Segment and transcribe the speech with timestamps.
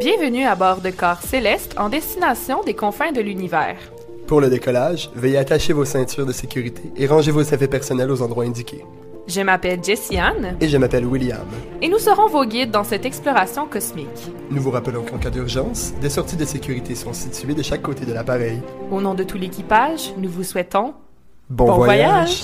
[0.00, 3.76] Bienvenue à bord de corps céleste en destination des confins de l'univers.
[4.26, 8.22] Pour le décollage, veuillez attacher vos ceintures de sécurité et ranger vos effets personnels aux
[8.22, 8.84] endroits indiqués.
[9.28, 11.46] Je m'appelle Jessie Anne Et je m'appelle William.
[11.82, 14.08] et nous serons vos guides dans cette exploration cosmique.
[14.50, 18.06] Nous vous rappelons qu'en cas d'urgence, des sorties de sécurité sont situées de chaque côté
[18.06, 18.60] de l'appareil.
[18.90, 20.94] Au nom de tout l'équipage, nous vous souhaitons
[21.50, 22.42] Bon, Bon voyage.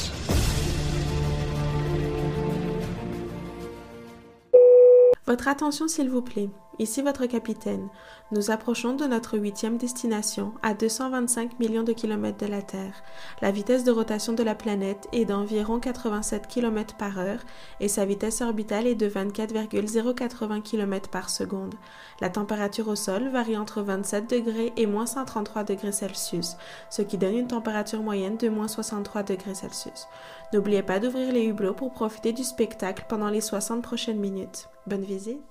[5.29, 6.49] Votre attention s'il vous plaît.
[6.79, 7.89] Ici votre capitaine.
[8.31, 13.03] Nous approchons de notre huitième destination, à 225 millions de kilomètres de la Terre.
[13.43, 17.41] La vitesse de rotation de la planète est d'environ 87 km par heure
[17.81, 21.75] et sa vitesse orbitale est de 24,080 km par seconde.
[22.23, 26.57] La température au sol varie entre 27 degrés et moins 133 degrés Celsius,
[26.89, 30.07] ce qui donne une température moyenne de moins 63 degrés Celsius.
[30.55, 34.69] N'oubliez pas d'ouvrir les hublots pour profiter du spectacle pendant les 60 prochaines minutes.
[34.87, 35.43] Bonne visite.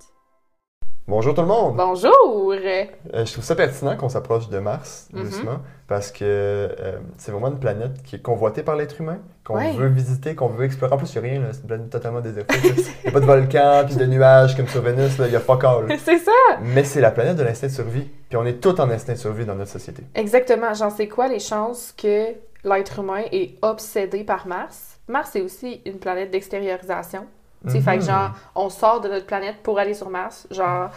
[1.08, 1.78] Bonjour tout le monde!
[1.78, 2.52] Bonjour!
[2.52, 2.86] Euh,
[3.26, 5.24] je trouve ça pertinent qu'on s'approche de Mars, Mhm.
[5.24, 9.56] doucement, parce que euh, c'est vraiment une planète qui est convoitée par l'être humain, qu'on
[9.56, 9.72] Ouais.
[9.72, 10.92] veut visiter, qu'on veut explorer.
[10.94, 12.58] En plus, il n'y a rien, là, c'est une planète totalement désertique.
[12.66, 15.38] Il n'y a pas de volcans, puis de nuages comme sur Vénus, là, il n'y
[15.38, 15.98] a pas all.
[16.04, 16.32] C'est ça!
[16.62, 19.18] Mais c'est la planète de l'instinct de survie, puis on est tous en instinct de
[19.18, 20.04] survie dans notre société.
[20.14, 20.74] Exactement.
[20.74, 22.34] J'en sais quoi les chances que
[22.68, 25.00] l'être humain est obsédé par Mars?
[25.08, 27.26] Mars, c'est aussi une planète d'extériorisation.
[27.66, 28.08] Tu sais, fait que Mhm.
[28.10, 30.48] genre, on sort de notre planète pour aller sur Mars.
[30.52, 30.90] Genre,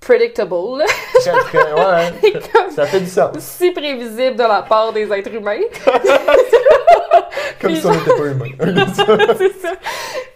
[0.00, 0.54] predictable.
[0.54, 0.82] Ouais,
[2.52, 3.36] Comme ça fait du sens.
[3.38, 5.60] si prévisible de la part des êtres humains.
[7.60, 8.50] Comme Puis si on n'était pas humain.
[9.38, 9.72] c'est ça.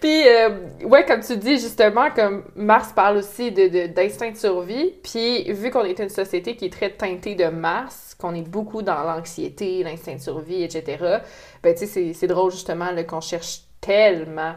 [0.00, 0.50] Puis, euh,
[0.86, 4.94] ouais, comme tu dis, justement, comme Mars parle aussi de, de- d'instinct de survie.
[5.02, 8.82] Puis, vu qu'on est une société qui est très teintée de Mars, qu'on est beaucoup
[8.82, 11.18] dans l'anxiété, l'instinct de survie, etc.,
[11.62, 14.54] ben, tu sais, c'est, drôle, justement, qu'on cherche tellement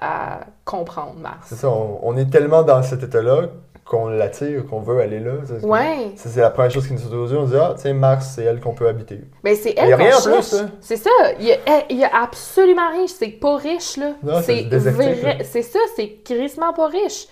[0.00, 1.46] à comprendre Mars.
[1.46, 3.48] c'est ça, on, on est tellement dans cet état-là
[3.84, 5.32] qu'on l'attire, qu'on veut aller là.
[5.46, 6.12] C'est- Ouais.
[6.16, 7.38] C'est la première chose qui nous saute aux yeux.
[7.38, 9.20] On se dit, ah, tiens, Mars, c'est elle qu'on peut habiter.
[9.42, 10.68] Ben, c'est Il elle y a qu'on rien en plus, là.
[10.80, 11.10] C'est ça.
[11.38, 11.58] Il y, a,
[11.90, 13.06] il y a absolument rien.
[13.06, 14.12] C'est pas riche, là.
[14.22, 15.44] Non, c'est c'est.
[15.44, 17.26] C'est ça, c'est crissement pas riche.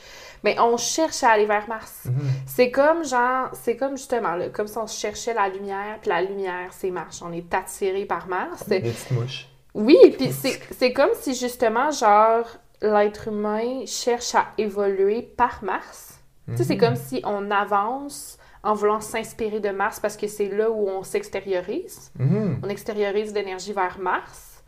[0.45, 2.03] Mais on cherche à aller vers Mars.
[2.07, 2.15] Mhm.
[2.47, 6.21] C'est comme, genre, c'est comme justement, là, comme si on cherchait la lumière, puis la
[6.21, 7.23] lumière, c'est Mars.
[7.25, 8.69] On est attiré par Mars.
[8.69, 9.49] Des petites mouches.
[9.75, 12.45] Oui, puis c'est c'est comme si justement, genre,
[12.83, 16.12] l'être humain cherche à évoluer par Mars.
[16.49, 20.49] Tu sais, c'est comme si on avance en voulant s'inspirer de Mars parce que c'est
[20.49, 22.13] là où on s'extériorise.
[22.19, 22.61] Mhm.
[22.65, 24.63] On extériorise l'énergie vers Mars.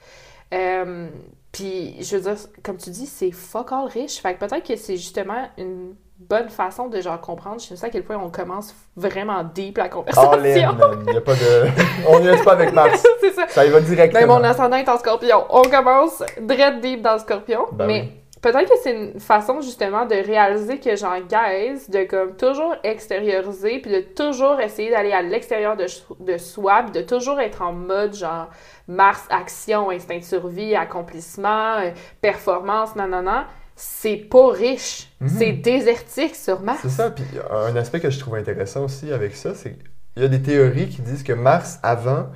[0.52, 1.08] Euh,
[1.52, 4.20] puis, je veux dire, comme tu dis, c'est fuck all riche.
[4.20, 7.60] Fait que peut-être que c'est justement une bonne façon de genre comprendre.
[7.60, 10.72] Je sais à quel point on commence vraiment deep la All in, conversation.
[10.74, 11.04] man.
[11.08, 11.68] Il y a pas de...
[12.08, 13.04] On n'y est pas avec Mars.
[13.20, 13.46] c'est ça.
[13.48, 14.38] Ça y va Ben, directement.
[14.38, 15.44] mon ascendant est en scorpion.
[15.50, 17.66] On commence dread deep dans le scorpion.
[17.72, 18.12] Ben mais
[18.44, 23.78] peut-être que c'est une façon justement de réaliser que j'en guise, de comme toujours extérioriser,
[23.78, 25.86] puis de toujours essayer d'aller à l'extérieur de,
[26.20, 28.50] de soi, puis de toujours être en mode genre
[28.86, 31.90] Mars, action, instinct de survie, accomplissement, euh,
[32.20, 33.44] performance, non, non, non.
[33.76, 35.08] C'est pas riche.
[35.20, 35.28] Mhm.
[35.28, 36.80] C'est désertique sur Mars.
[36.82, 37.10] C'est ça.
[37.10, 40.42] Puis un aspect que je trouve intéressant aussi avec ça, c'est qu'il y a des
[40.42, 42.26] théories qui disent que Mars, avant,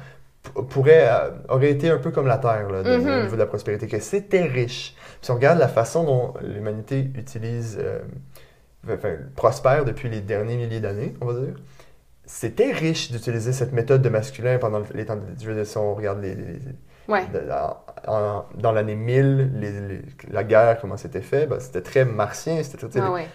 [0.69, 3.09] pourrait, euh, aurait été un peu comme la Terre, là, de- Mhm.
[3.09, 4.95] au niveau de la prospérité, que c'était riche.
[5.21, 8.01] Si on regarde la façon dont l'humanité utilise, euh,
[8.91, 11.55] enfin, prospère depuis les derniers milliers d'années, on va dire,
[12.25, 15.23] c'était riche d'utiliser cette méthode de masculin pendant les temps de...
[15.35, 16.59] Dire, si on regarde les- les,
[17.09, 17.23] Ouais.
[17.33, 21.81] de- en- en- dans l'année 1000, les- les- la guerre, comment c'était fait, ben, c'était
[21.81, 23.27] très martien, c'était Ah ouais.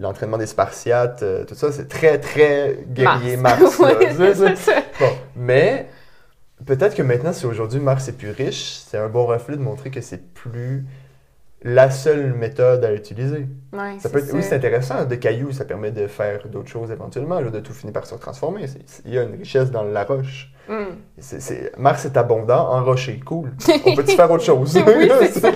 [0.00, 3.78] l'entraînement des Spartiates, euh, tout ça, c'est très, très guerrier Mars.
[3.78, 4.74] Ouais, ça.
[4.98, 5.86] Bon, mais
[6.66, 9.90] peut-être que maintenant, si aujourd'hui Mars est plus riche, c'est un bon reflet de montrer
[9.90, 10.84] que c'est plus
[11.62, 13.46] la seule méthode à utiliser.
[13.74, 15.04] Ouais, Ça peut c'est être, oui, c'est intéressant.
[15.04, 18.14] De cailloux, ça permet de faire d'autres choses éventuellement, là, de tout finir par se
[18.14, 18.64] transformer.
[19.04, 20.50] Il y a une richesse dans la roche.
[20.68, 20.84] Mm.
[21.76, 23.20] Mars est abondant en rocher.
[23.26, 23.52] Cool.
[23.84, 24.74] On peut-tu faire autre chose?
[24.86, 25.50] Oui, ça.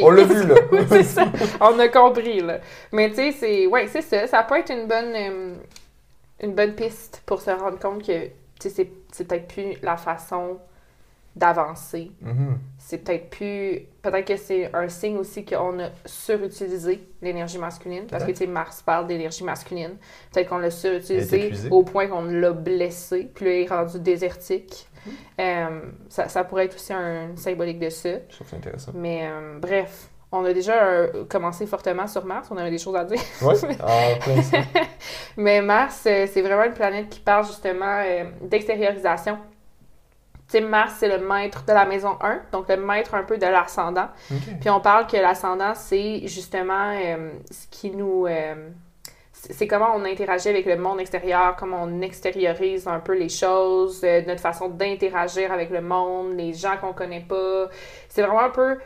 [0.00, 0.54] On l'a vu, là.
[0.72, 1.26] Oui, c'est ça.
[1.60, 2.60] On a compris, là.
[2.92, 3.66] Mais tu sais, c'est...
[3.66, 4.26] Ouais, c'est ça.
[4.28, 5.14] Ça peut être une bonne...
[5.14, 5.54] euh,
[6.40, 8.28] une bonne piste pour se rendre compte que,
[8.58, 10.58] c'est, c'est peut-être plus la façon
[11.36, 12.10] d'avancer.
[12.20, 12.58] Mhm.
[12.78, 13.86] C'est peut-être plus...
[14.02, 18.06] Peut-être que c'est un signe aussi qu'on a surutilisé l'énergie masculine.
[18.06, 19.96] Parce que, tu Mars parle d'énergie masculine.
[20.32, 23.30] Peut-être qu'on l'a surutilisé au point qu'on l'a blessé.
[23.32, 24.88] Puis là, il est rendu désertique.
[25.06, 25.12] Mhm.
[25.40, 28.10] Euh, ça, ça pourrait être aussi un symbolique de ça.
[28.28, 28.92] Je trouve ça intéressant.
[28.94, 32.96] Mais euh, bref, on a déjà euh, commencé fortement sur Mars, on avait des choses
[32.96, 33.20] à dire.
[33.42, 33.54] Oui,
[34.20, 34.58] plein ça.
[35.36, 39.38] Mais Mars, euh, c'est vraiment une planète qui parle justement euh, d'extériorisation.
[40.50, 43.36] Tu sais, Mars, c'est le maître de la maison 1, donc le maître un peu
[43.36, 44.08] de l'ascendant.
[44.60, 46.94] Puis on parle que l'ascendant, c'est justement
[47.50, 48.26] ce qui nous.
[49.34, 54.02] c'est comment on interagit avec le monde extérieur, comment on extériorise un peu les choses,
[54.02, 57.68] notre façon d'interagir avec le monde, les gens qu'on connaît pas.
[58.08, 58.78] C'est vraiment un peu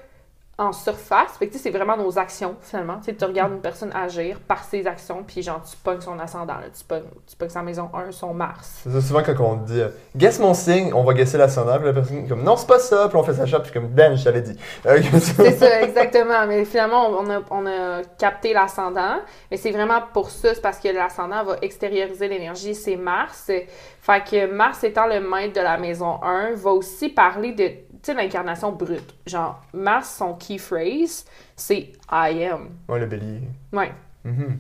[0.59, 1.39] en surface.
[1.39, 3.01] Fait que, tu sais, c'est vraiment nos actions, finalement.
[3.01, 6.67] Tu regardes une personne agir par ses actions, puis genre, tu pognes son ascendant, là.
[6.77, 8.81] Tu pognes, tu pognes sa maison 1, son Mars.
[8.83, 11.87] C'est ça, souvent quand on dit euh, guess mon signe, on va guesser l'ascendant, puis
[11.87, 13.89] la personne est comme non, c'est pas ça, puis on fait sa shot, puis comme
[13.89, 14.57] ben, je t'avais dit.
[14.85, 16.47] Euh, C'est ça, exactement.
[16.47, 19.17] Mais finalement, on a, on a capté l'ascendant.
[19.51, 23.51] Mais c'est vraiment pour ça, c'est parce que l'ascendant va extérioriser l'énergie, c'est Mars.
[24.01, 27.71] Fait que Mars étant le maître de la maison 1, va aussi parler de,
[28.07, 29.15] sais, l'incarnation brute.
[29.27, 31.25] Genre, Mars, son key phrase,
[31.57, 32.71] c'est I am.
[32.89, 33.41] Ouais, le bélier.
[33.73, 33.93] Ouais.
[34.25, 34.59] Mhm.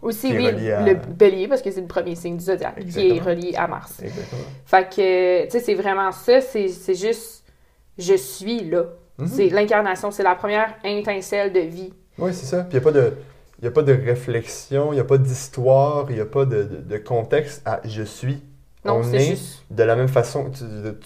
[0.00, 3.20] Aussi, oui, à- le bélier, parce que c'est le premier signe du zodiaque, qui est
[3.20, 4.00] relié à Mars.
[4.00, 4.42] Exactement.
[4.64, 7.44] Fait que, tu sais, c'est vraiment ça, c'est juste,
[7.98, 8.84] je suis là.
[9.18, 9.26] Mhm.
[9.26, 11.92] C'est l'incarnation, c'est la première étincelle de vie.
[12.16, 12.62] Oui, c'est ça.
[12.62, 13.12] Puis il n'y a, pas de-
[13.60, 16.62] y a pas de réflexion, il n'y a pas d'histoire, il n'y a pas de,
[16.62, 18.40] de- de contexte à je suis.
[18.84, 19.64] Non, on est juste.
[19.70, 20.64] de la même façon, tu,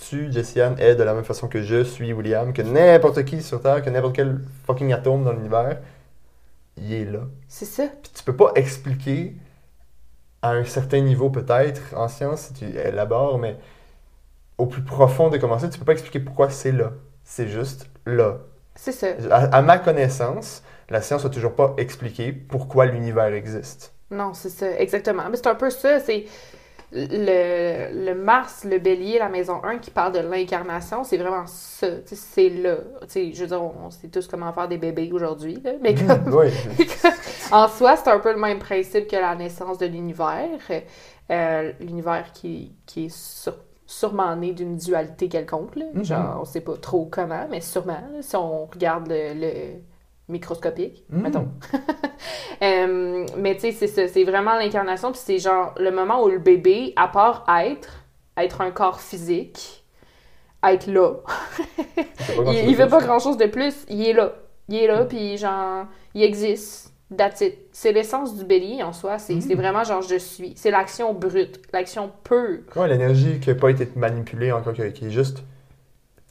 [0.09, 3.61] tu Jessiane, est de la même façon que je suis William, que n'importe qui sur
[3.63, 5.79] Terre, que n'importe quel fucking atome dans l'univers,
[6.77, 7.21] il est là.
[7.49, 7.85] C'est ça.
[8.03, 9.37] Puis tu peux pas expliquer
[10.43, 13.57] à un certain niveau peut-être en science si tu élabores, mais
[14.59, 16.93] au plus profond de commencer, tu peux pas expliquer pourquoi c'est là.
[17.25, 18.39] C'est juste là.
[18.75, 19.09] C'est ça.
[19.31, 23.95] À, à ma connaissance, la science n'a toujours pas expliqué pourquoi l'univers existe.
[24.11, 25.29] Non, c'est ça, exactement.
[25.31, 26.27] Mais c'est un peu ça, c'est
[26.93, 31.87] le, le Mars, le bélier, la maison 1 qui parle de l'incarnation, c'est vraiment ça.
[32.07, 32.77] C'est là.
[33.15, 36.35] Je veux dire, on, on sait tous comment faire des bébés aujourd'hui, là, mais comme,
[36.35, 36.49] oui.
[37.53, 40.49] en soi, c'est un peu le même principe que la naissance de l'univers.
[41.31, 43.57] Euh, l'univers qui, qui est sur-
[43.87, 45.77] sûrement né d'une dualité quelconque.
[45.77, 45.87] là.
[45.95, 46.05] Mhm.
[46.05, 49.81] Genre, on sait pas trop comment, mais sûrement, là, si on regarde le, le
[50.29, 51.23] microscopique, Mhm.
[51.23, 51.49] mettons.
[52.63, 56.29] Euh, mais tu sais, c'est ça, c'est vraiment l'incarnation, puis c'est genre le moment où
[56.29, 58.05] le bébé, à part être,
[58.37, 59.85] être un corps physique,
[60.65, 61.15] être là,
[62.47, 64.35] il, il fait pas grand chose de plus, il est là.
[64.69, 66.93] Il est là, puis genre, il existe.
[67.17, 67.59] That's it.
[67.73, 69.19] C'est l'essence du bélier en soi.
[69.19, 70.55] C'est c'est vraiment genre je suis.
[70.57, 72.61] C'est l'action brute, l'action pure.
[72.77, 75.43] Ouais, l'énergie qui n'a pas été manipulée encore, qui est juste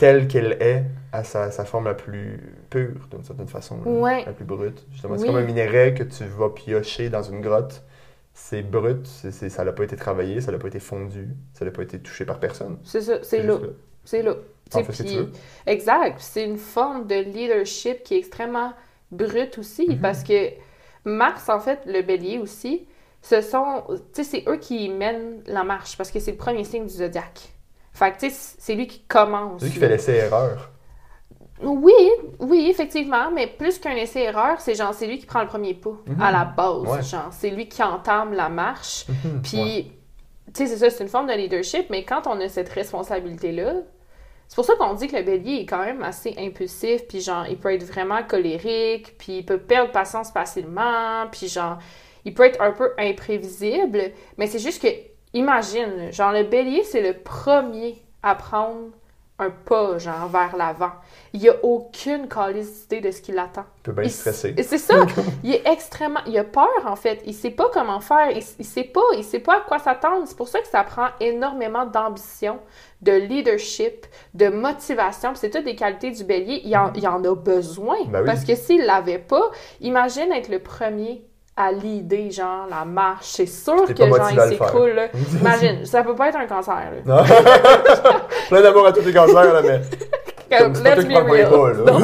[0.01, 0.83] telle qu'elle est
[1.13, 2.39] à sa, sa forme la plus
[2.71, 3.77] pure, d'une certaine façon.
[3.85, 4.25] là, Ouais.
[4.25, 4.83] La plus brute.
[4.91, 5.27] Justement, c'est Oui.
[5.27, 7.83] comme un minerai que tu vas piocher dans une grotte.
[8.33, 11.65] C'est brut, c'est c'est- ça n'a pas été travaillé, ça n'a pas été fondu, ça
[11.65, 12.79] n'a pas été touché par personne.
[12.83, 13.57] C'est ça, c'est là.
[14.03, 14.33] C'est là.
[14.71, 15.31] Tu veux.
[15.67, 16.15] Exact.
[16.19, 18.73] C'est une forme de leadership qui est extrêmement
[19.11, 19.99] brute aussi, Mhm.
[19.99, 20.49] parce que
[21.05, 22.87] Mars, en fait, le bélier aussi,
[23.21, 23.83] ce sont,
[24.13, 26.93] tu sais, c'est eux qui mènent la marche, parce que c'est le premier signe du
[26.93, 27.49] zodiaque.
[27.93, 29.59] Fait que, tu sais, c'est lui qui commence.
[29.59, 30.69] C'est lui qui fait l'essai-erreur.
[31.63, 31.93] Oui,
[32.39, 35.91] oui, effectivement, mais plus qu'un essai-erreur, c'est genre, c'est lui qui prend le premier pas,
[36.07, 36.21] Mhm.
[36.21, 37.03] à la base, Ouais.
[37.03, 39.91] genre, c'est lui qui entame la marche, Mhm, puis, ouais.
[40.47, 43.73] tu sais, c'est ça, c'est une forme de leadership, mais quand on a cette responsabilité-là,
[44.47, 47.45] c'est pour ça qu'on dit que le bélier est quand même assez impulsif, puis genre,
[47.47, 51.77] il peut être vraiment colérique, puis il peut perdre patience facilement, puis genre,
[52.25, 54.87] il peut être un peu imprévisible, mais c'est juste que,
[55.33, 58.89] imagine, genre, le bélier, c'est le premier à prendre
[59.39, 60.91] un pas, genre, vers l'avant.
[61.33, 63.63] Il n'y a aucune calicité de ce qui l'attend.
[63.77, 64.53] Il peut bien Il- stresser.
[64.61, 64.93] C'est ça.
[65.43, 66.19] Il est extrêmement.
[66.27, 67.23] Il a peur, en fait.
[67.25, 68.29] Il sait pas comment faire.
[68.29, 69.01] Il, il sait pas.
[69.17, 70.25] Il sait pas à quoi s'attendre.
[70.27, 72.59] C'est pour ça que ça prend énormément d'ambition,
[73.01, 74.05] de leadership,
[74.35, 75.31] de motivation.
[75.33, 76.61] C'est toutes des qualités du bélier.
[76.63, 77.97] Il en, il en a besoin.
[78.09, 78.25] Ben oui.
[78.27, 81.25] Parce que s'il l'avait pas, imagine être le premier
[81.57, 83.25] à l'idée, genre, la marche.
[83.27, 84.91] C'est sûr que, genre, il s'écroule.
[84.91, 85.07] là.
[85.39, 85.85] Imagine.
[85.85, 87.23] Ça peut pas être un cancer, là.
[88.49, 89.81] Plein d'amour à tous les cancers, là, mais.
[90.57, 91.49] Comme, let's be real.
[91.85, 91.99] Non.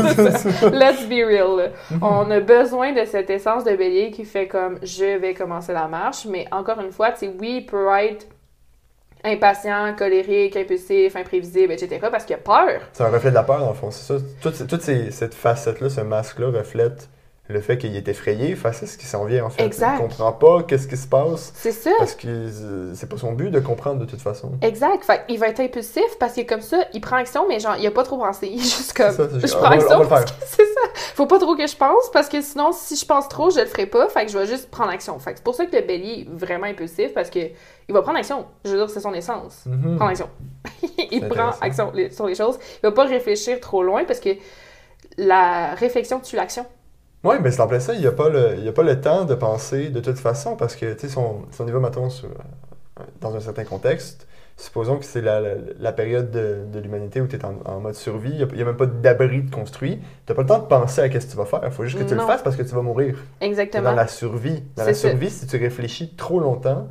[0.71, 1.71] Let's be real.
[2.01, 5.87] On a besoin de cette essence de bélier qui fait comme je vais commencer la
[5.87, 8.25] marche, mais encore une fois, tu sais, oui, il peut être
[9.25, 11.99] impatient, colérique, impulsif, imprévisible, etc.
[12.09, 12.79] parce qu'il a peur.
[12.93, 14.23] C'est un reflet de la peur, dans le fond, c'est ça.
[14.41, 17.09] Toute ces- cette facette-là, ce masque-là reflète
[17.49, 19.63] le fait qu'il est effrayé face à ce qui s'en vient, en fait.
[19.63, 19.95] Exact.
[19.95, 21.91] Il comprend pas qu'est-ce qui se passe C'est ça.
[21.97, 22.49] parce que
[22.93, 24.51] c'est pas son but de comprendre de toute façon.
[24.61, 25.03] Exact.
[25.03, 27.87] Fait il va être impulsif parce que comme ça, il prend action, mais genre, il
[27.87, 28.47] a pas trop pensé.
[28.51, 30.81] Il est juste comme, ça, c'est je prends on action va parce que c'est ça.
[31.15, 33.65] Faut pas trop que je pense parce que sinon, si je pense trop, je le
[33.65, 34.09] ferai pas.
[34.09, 35.17] Fait que je vais juste prendre action.
[35.19, 38.01] Fait que c'est pour ça que le bélier est vraiment impulsif parce que il va
[38.01, 38.45] prendre action.
[38.65, 39.65] Je veux dire, c'est son essence.
[39.65, 39.95] Mhm.
[39.95, 40.29] Prendre action.
[41.11, 42.59] il prend action sur les choses.
[42.83, 44.31] Il va pas réfléchir trop loin parce que
[45.17, 46.65] la réflexion tue l'action.
[47.23, 49.01] Oui, mais c'est en plein ça, il n'y a, pas le- y a pas le
[49.01, 52.29] temps de penser de toute façon parce que, tu sais, son, son niveau, mettons, sur-
[52.29, 57.19] euh, dans un certain contexte, supposons que c'est la, la, la période de, de l'humanité
[57.21, 59.99] où tu es en, en mode survie, il n'y a, même pas d'abri de construit,
[60.25, 61.61] tu pas le temps de penser à ce que tu vas faire.
[61.65, 62.21] Il faut juste que tu Non.
[62.21, 63.15] le fasses parce que tu vas mourir.
[63.41, 63.83] Exactement.
[63.89, 64.63] dans la survie.
[64.75, 65.09] Dans la ça.
[65.09, 66.87] survie, si tu réfléchis trop longtemps,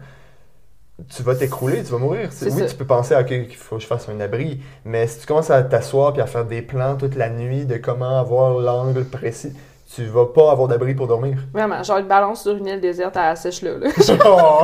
[1.14, 2.30] tu vas t'écrouler, tu vas mourir.
[2.42, 2.66] Oui, ça.
[2.66, 5.26] tu peux penser à OK, qu'il faut que je fasse un abri, mais si tu
[5.26, 9.04] commences à t'asseoir puis à faire des plans toute la nuit de comment avoir l'angle
[9.04, 9.52] précis,
[9.94, 11.38] tu vas pas avoir d'abri pour dormir.
[11.52, 13.70] Vraiment, genre une balance sur une île déserte à la sèche là.
[13.78, 13.88] là.
[14.24, 14.62] Oh!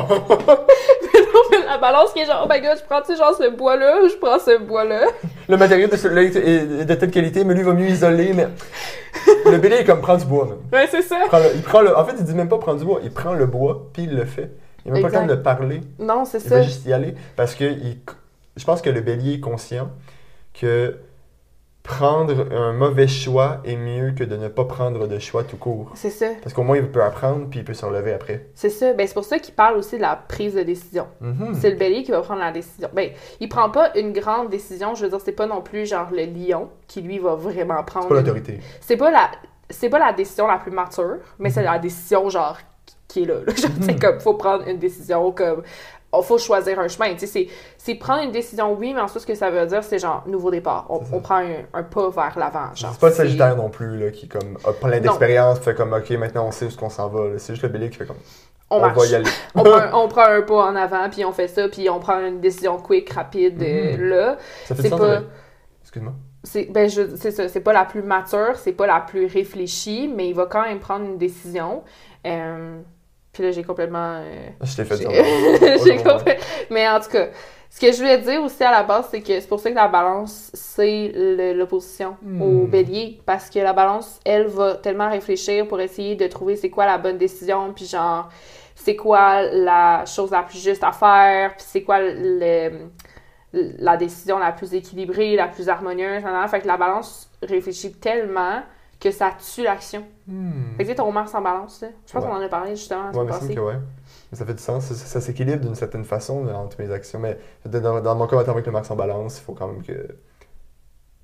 [1.34, 3.34] non, mais la balance qui est genre, oh my god, je prends, tu sais, genre
[3.36, 5.02] ce bois-là je prends ce bois-là.
[5.48, 8.48] le matériau de celui-là est de telle qualité, mais lui va mieux isoler, mais
[9.50, 10.46] le bélier est comme prendre du bois.
[10.46, 10.58] même.
[10.72, 11.18] Ouais, c'est ça.
[11.24, 13.00] Il prend le- il prend le- en fait, il dit même pas prendre du bois,
[13.02, 14.50] il prend le bois puis il le fait.
[14.84, 15.80] Il n'a même pas le temps de parler.
[15.98, 16.56] Non, c'est Il ça.
[16.56, 17.98] va juste y aller parce que il-
[18.56, 19.88] je pense que le bélier est conscient
[20.60, 20.96] que
[21.82, 25.90] prendre un mauvais choix est mieux que de ne pas prendre de choix tout court.
[25.94, 26.26] C'est ça.
[26.42, 28.46] Parce qu'au moins, il peut apprendre puis il peut se relever après.
[28.54, 28.92] C'est ça.
[28.92, 31.06] Ben, c'est pour ça qu'il parle aussi de la prise de décision.
[31.20, 31.54] Mhm.
[31.54, 32.88] C'est le bélier qui va prendre la décision.
[32.92, 33.10] Ben,
[33.40, 34.94] il prend pas une grande décision.
[34.94, 38.06] Je veux dire, c'est pas non plus genre le lion qui lui va vraiment prendre.
[38.06, 38.60] C'est pas l'autorité.
[38.80, 39.30] C'est pas la.
[39.68, 42.58] C'est pas la décision la plus mature, mais c'est la décision genre
[43.12, 43.34] qui est là.
[43.46, 43.54] là.
[43.56, 45.62] Genre, sais, comme faut prendre une décision comme.
[46.12, 47.14] Oh, faut choisir un chemin.
[47.14, 49.98] Tu sais, c'est- prendre une décision, oui, mais ensuite, ce que ça veut dire, c'est
[49.98, 50.86] genre nouveau départ.
[50.88, 52.70] On, prend un, un pas vers l'avant.
[52.74, 56.10] C'est pas le Sagittaire non plus là, qui comme, a plein d'expérience, fait comme OK,
[56.10, 57.38] maintenant on sait où qu'on s'en va.
[57.38, 58.16] C'est juste le bélier qui fait comme
[58.70, 58.96] On, marche.
[58.98, 59.30] va y aller.
[59.54, 61.98] on, prend, un- on prend un pas en avant, puis on fait ça, puis on
[62.00, 64.08] prend une décision quick, rapide, euh, Mhm.
[64.08, 64.36] là.
[64.66, 65.20] Ça fait pas-
[65.82, 66.12] Excuse-moi.
[66.44, 70.28] C'est ben, c'est ça, c'est pas la plus mature, c'est pas la plus réfléchie, mais
[70.28, 71.84] il va quand même prendre une décision.
[72.26, 72.80] Euh,
[73.32, 74.20] puis là, j'ai complètement...
[74.20, 75.78] euh, Je t'ai fait j'ai- dire.
[75.84, 76.34] j'ai compris.
[76.70, 77.28] Mais en tout cas,
[77.70, 79.74] ce que je voulais dire aussi à la base, c'est que c'est pour ça que
[79.76, 81.10] la balance, c'est
[81.54, 82.42] l'opposition Hmm.
[82.42, 83.20] au bélier.
[83.24, 86.98] Parce que la balance, elle va tellement réfléchir pour essayer de trouver c'est quoi la
[86.98, 88.28] bonne décision, puis genre,
[88.74, 92.88] c'est quoi la chose la plus juste à faire, puis c'est quoi le,
[93.52, 96.22] la décision la plus équilibrée, la plus harmonieuse.
[96.22, 96.46] nan.
[96.48, 98.62] Fait que la balance réfléchit tellement
[99.02, 100.04] que ça tue l'action.
[100.28, 100.76] Hmm.
[100.76, 102.30] Fait que tu sais, ton balance, là, je pense Ouais.
[102.30, 103.78] qu'on en a parlé justement la Ouais, mais semble que ouais.
[104.30, 104.84] Mais ça fait du sens.
[104.84, 107.18] Ça, ça s'équilibre d'une certaine façon entre mes actions.
[107.18, 110.06] Mais dans, dans mon cas, avec le max en balance, il faut quand même que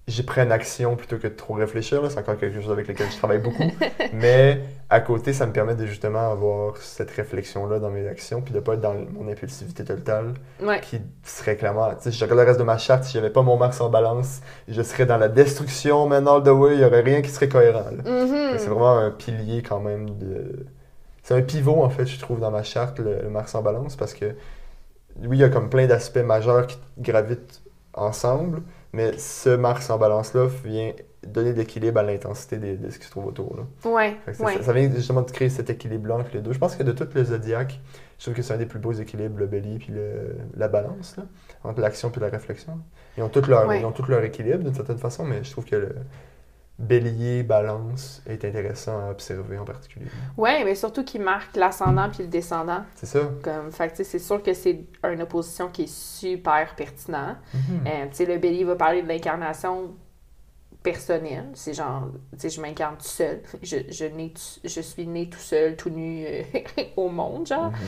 [0.08, 2.00] j'y prenne action plutôt que de trop réfléchir.
[2.10, 3.70] C'est encore quelque chose avec lequel je travaille beaucoup.
[4.12, 4.60] mais
[4.90, 8.60] à côté, ça me permet de justement avoir cette réflexion-là dans mes actions, puis de
[8.60, 10.80] pas être dans mon impulsivité totale, Ouais.
[10.80, 11.90] qui serait clairement.
[12.00, 14.40] Sais, je regarde le reste de ma charte, si j'avais pas mon max en balance,
[14.66, 17.48] je serais dans la destruction, man, all the way, il y aurait rien qui serait
[17.48, 17.90] cohérent.
[17.92, 18.52] Mhm.
[18.52, 20.66] Que C'est vraiment un pilier quand même de.
[21.22, 23.94] C'est un pivot en fait, je trouve, dans ma charte, le, le Mars en balance,
[23.96, 24.34] parce que
[25.22, 27.60] oui, il y a comme plein d'aspects majeurs qui gravitent
[27.92, 28.62] ensemble,
[28.92, 30.92] mais ce Mars en balance-là vient
[31.26, 33.56] donner de l'équilibre à l'intensité de, ce qui se trouve autour.
[33.56, 33.90] Là.
[33.90, 34.54] Ouais, ça, ouais.
[34.56, 36.52] ça- ça vient justement de créer cet équilibre-là entre les deux.
[36.52, 37.80] Je pense que de tout le zodiaque,
[38.18, 41.16] je trouve que c'est un des plus beaux équilibres, le bélier puis le- la balance,
[41.16, 41.24] là,
[41.64, 42.78] entre l'action puis la réflexion.
[43.16, 43.80] Ils ont tout leur, Ouais.
[43.80, 45.94] ils ont tout leur équilibre d'une certaine façon, mais je trouve que le
[46.78, 50.06] bélier balance est intéressant à observer en particulier.
[50.36, 52.84] Ouais, mais surtout qu'il marque l'ascendant puis le descendant.
[52.94, 53.20] C'est ça.
[53.42, 57.36] Comme, fait c'est sûr que c'est une opposition qui est super pertinent.
[57.52, 57.86] Mhm.
[57.86, 59.94] Euh, tu sais, le bélier va parler de l'incarnation
[60.84, 61.50] personnelle.
[61.54, 63.42] C'est genre, tu je m'incarne tout seul.
[63.60, 66.42] Je, je, suis né tout seul, tout nu euh,
[66.96, 67.72] au monde, genre.
[67.72, 67.78] Mhm.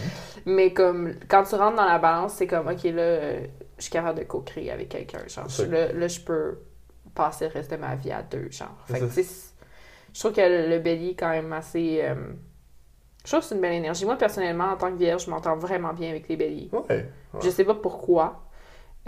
[0.46, 3.46] Mais comme, quand tu rentres dans la balance, c'est comme, OK, là, euh,
[3.78, 5.20] je suis capable de co-créer avec quelqu'un.
[5.28, 6.58] Genre, là, là, je peux
[7.14, 8.76] passer le reste de ma vie à deux, genre.
[8.86, 12.00] Fait que, je trouve que le, le bélier est quand même assez...
[12.02, 12.14] euh,
[13.24, 14.04] je trouve que c'est une belle énergie.
[14.04, 16.70] Moi, personnellement, en tant que vierge, je m'entends vraiment bien avec les béliers.
[16.72, 16.80] Ouais.
[16.88, 17.10] ouais.
[17.42, 18.42] Je sais pas pourquoi.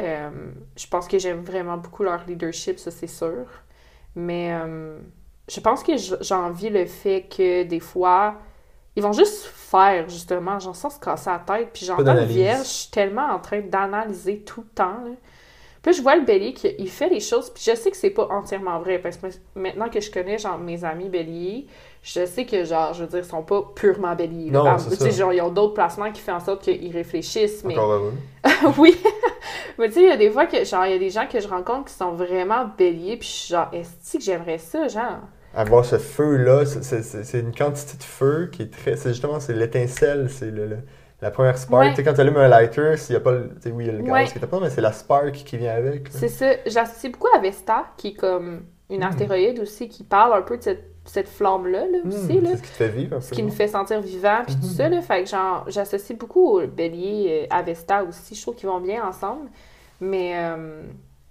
[0.01, 0.31] Euh,
[0.77, 3.47] je pense que j'aime vraiment beaucoup leur leadership, ça c'est sûr.
[4.15, 4.99] Mais euh,
[5.49, 8.37] je pense que j'envie le fait que des fois,
[8.95, 11.71] ils vont juste faire, justement, genre sans se casser la tête.
[11.73, 15.03] Puis j'entends le vierge, je suis tellement en train d'analyser tout le temps.
[15.05, 15.11] Là.
[15.83, 18.29] Puis je vois le bélier qu'il fait les choses, puis je sais que c'est pas
[18.31, 21.67] entièrement vrai, parce que maintenant que je connais, genre, mes amis béliers,
[22.05, 24.51] je sais que, genre, je veux dire, ils sont pas purement béliers.
[24.51, 25.11] Non, sais, ça.
[25.11, 27.77] genre, ils ont d'autres placements qui font en sorte qu'ils réfléchissent, mais...
[27.77, 28.13] Encore
[28.79, 28.97] oui.
[29.79, 31.27] Mais tu sais, il y a des fois que, genre, il y a des gens
[31.27, 34.87] que je rencontre qui sont vraiment béliers, puis je suis genre, est-ce que j'aimerais ça,
[34.87, 35.21] genre?
[35.55, 38.97] Avoir ce feu-là, c'est- une quantité de feu qui est très.
[38.97, 40.79] C'est justement, c'est l'étincelle, c'est le, le-
[41.23, 41.83] la première spark.
[41.83, 41.91] Ouais.
[41.91, 43.51] Tu sais, quand tu allumes un lighter, s'il n'y a pas le.
[43.67, 44.25] Oui, il y a le gaz Ouais.
[44.27, 46.05] qui est pas, mais c'est la spark qui vient avec.
[46.13, 46.19] là.
[46.19, 46.51] C'est ça.
[46.67, 49.05] J'associe beaucoup à Vesta, qui est comme une Mm.
[49.05, 52.51] astéroïde aussi, qui parle un peu de cette, cette flamme-là, là, Hmm, aussi, là.
[52.51, 53.25] C'est ce qui te fait vivre un peu.
[53.25, 54.73] Ce qui nous fait sentir vivants, puis tout Mhm.
[54.73, 55.01] ça, là.
[55.01, 58.35] Fait que, genre, j'associe beaucoup au bélier euh, à Vesta aussi.
[58.35, 59.49] Je trouve qu'ils vont bien ensemble.
[60.01, 60.83] Mais, euh,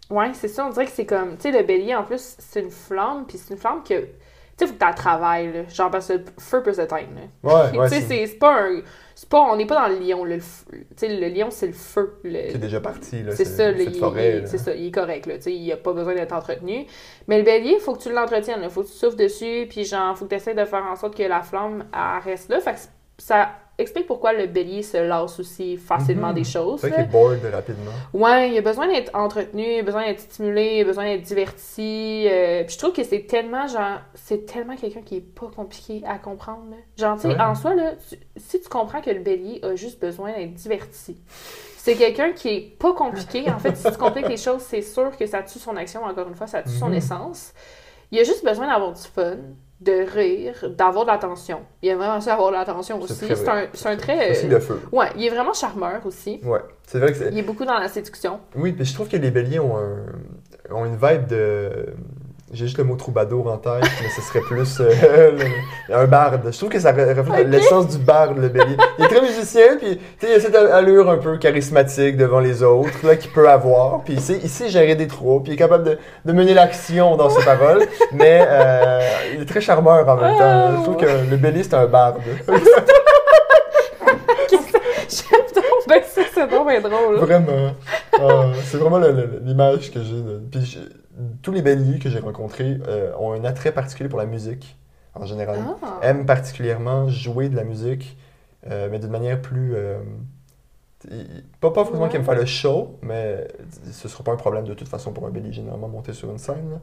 [0.10, 0.66] ouais, c'est ça.
[0.66, 3.38] On dirait que c'est comme, tu sais, le bélier, en plus, c'est une flamme, puis
[3.38, 4.08] c'est une flamme que,
[4.66, 5.60] sais, faut que tu travailles, là.
[5.70, 7.10] Genre, parce que le feu peut s'éteindre,
[7.44, 7.72] là.
[7.72, 7.90] Ouais, ouais.
[7.90, 8.82] tu sais, c'est- pas un.
[9.14, 10.24] C'est pas, on n'est pas dans le lion.
[10.24, 10.44] Le, tu
[10.96, 12.16] sais, le lion, c'est le feu.
[12.24, 13.32] le- C'est déjà parti, là.
[13.36, 15.78] c'est ça, cette il- forêt, c'est ça, il est correct, là, tu sais, il a
[15.78, 16.86] pas besoin d'être entretenu.
[17.28, 20.18] Mais le bélier, faut que tu l'entretiennes, là, faut que tu souffles dessus, puis genre,
[20.18, 22.60] faut que tu essaies de faire en sorte que la flamme, elle reste là.
[22.62, 22.80] Fait que
[23.20, 23.50] ça
[23.82, 26.34] explique pourquoi le bélier se lasse aussi facilement Mhm.
[26.36, 26.80] des choses.
[26.82, 27.92] C'est vrai qu'il est bored rapidement.
[28.14, 31.24] Ouais, il a besoin d'être entretenu, il a besoin d'être stimulé, il a besoin d'être
[31.24, 32.28] diverti.
[32.28, 36.02] euh, puis je trouve que c'est tellement, genre, c'est tellement quelqu'un qui est pas compliqué
[36.08, 36.64] à comprendre.
[36.72, 36.78] là.
[36.98, 37.42] Genre, tu sais, Ouais.
[37.42, 41.18] en soi, là, tu- si tu comprends que le bélier a juste besoin d'être diverti,
[41.78, 43.50] c'est quelqu'un qui est pas compliqué.
[43.52, 46.28] En fait, si tu compliques les choses, c'est sûr que ça tue son action, encore
[46.28, 46.96] une fois, ça tue son Mhm.
[46.96, 47.54] essence.
[48.12, 49.38] Il a juste besoin d'avoir du fun,
[49.82, 51.62] de rire, d'avoir de l'attention.
[51.82, 53.36] Il aime vraiment ça avoir de l'attention C'est aussi.
[53.36, 54.32] C'est un, c'est un très.
[54.32, 54.80] Aussi euh, le feu.
[54.92, 56.40] Ouais, il est vraiment charmeur aussi.
[56.44, 56.60] Ouais.
[56.86, 57.30] C'est vrai que c'est.
[57.32, 58.40] Il est beaucoup dans la séduction.
[58.56, 60.06] Oui, puis je trouve que les béliers ont, un-
[60.76, 61.88] ont une vibe de.
[62.54, 65.32] J'ai juste le mot troubadour en tête, mais ce serait plus euh,
[65.90, 66.42] le- un barde.
[66.52, 68.76] Je trouve que ça re- reflète l'essence du barde, le bélier.
[69.00, 72.42] Il est très musicien, puis tu sais, il a cette allure un peu charismatique devant
[72.42, 74.02] les autres là, qu'il peut avoir.
[74.04, 76.54] Puis il sait, il sait gérer des troupes, puis il est capable de, de mener
[76.54, 79.00] l'action dans ses paroles, mais euh,
[79.36, 80.78] il est très charmeur en même temps.
[80.80, 82.18] Je trouve que le bélier, c'est un barde.
[86.34, 87.16] C'est drôle.
[87.18, 87.72] Vraiment.
[88.20, 89.00] Ah, c'est vraiment
[89.44, 90.24] l'image que j'ai.
[90.52, 90.80] Puis
[91.42, 94.78] tous les béliers que j'ai rencontrés euh, ont un attrait particulier pour la musique,
[95.16, 95.60] en général.
[95.84, 96.00] Ah.
[96.04, 98.18] Aiment particulièrement jouer de la musique,
[98.70, 99.74] euh, mais d'une manière plus.
[99.76, 99.98] euh,
[101.60, 102.10] pas, pas forcément Ouais.
[102.10, 103.48] qu'ils aiment faire le show, mais
[103.92, 106.38] ce sera pas un problème de toute façon pour un bélier, généralement, monter sur une
[106.38, 106.80] scène.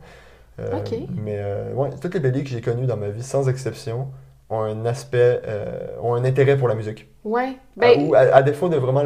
[0.58, 4.08] Mais euh, ouais, tous les béliers que j'ai connus dans ma vie, sans exception,
[4.50, 5.40] ont un aspect,
[6.02, 7.06] ont un intérêt pour la musique.
[7.22, 7.56] Ouais.
[7.76, 9.04] Ben, ou à, à défaut de vraiment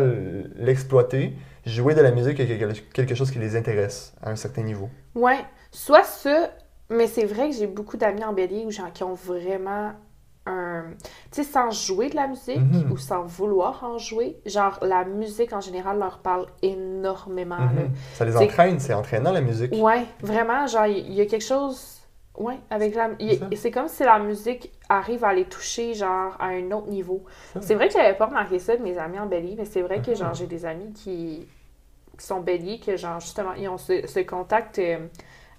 [0.57, 1.35] l'exploiter,
[1.67, 2.59] jouer de la musique est
[2.93, 4.89] quelque, chose qui les intéresse à un certain niveau.
[5.15, 5.39] ouais.
[5.75, 6.51] Soit ça,
[6.91, 9.93] mais c'est vrai que j'ai beaucoup d'amis en bélier ou gens qui ont vraiment
[10.45, 10.85] un.
[11.31, 12.93] Tu sais, sans jouer de la musique Mhm.
[12.93, 17.57] ou sans vouloir en jouer, genre la musique en général leur parle énormément.
[17.57, 17.65] là.
[17.85, 17.91] Mhm.
[18.15, 19.73] Ça les entraîne, c'est entraînant la musique.
[19.73, 22.02] Ouais, vraiment, genre, il il y, a quelque chose.
[22.39, 23.11] Ouais, avec la.
[23.57, 27.25] C'est comme si la musique arrive à les toucher, genre, à un autre niveau.
[27.61, 30.01] C'est vrai que j'avais pas remarqué ça de mes amis en bélier, mais c'est vrai
[30.01, 30.15] que, Ah.
[30.15, 31.47] genre, j'ai des amis qui,
[32.19, 34.99] qui sont béliers, que, genre, justement, ils ont ce, ce contact euh,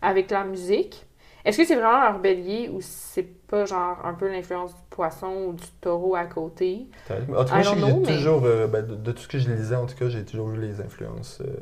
[0.02, 1.06] avec la musique.
[1.46, 5.46] Est-ce que c'est vraiment leur bélier ou c'est pas, genre, un peu l'influence du poisson
[5.50, 6.88] ou du taureau à côté?
[7.36, 9.76] En tout cas, j'ai mais- toujours, euh, ben, de, de tout ce que je lisais,
[9.76, 11.54] en tout cas, j'ai toujours eu les influences euh,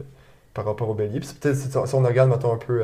[0.54, 1.20] par rapport au bélier.
[1.20, 2.82] Puis peut-être, si on regarde, mettons, un peu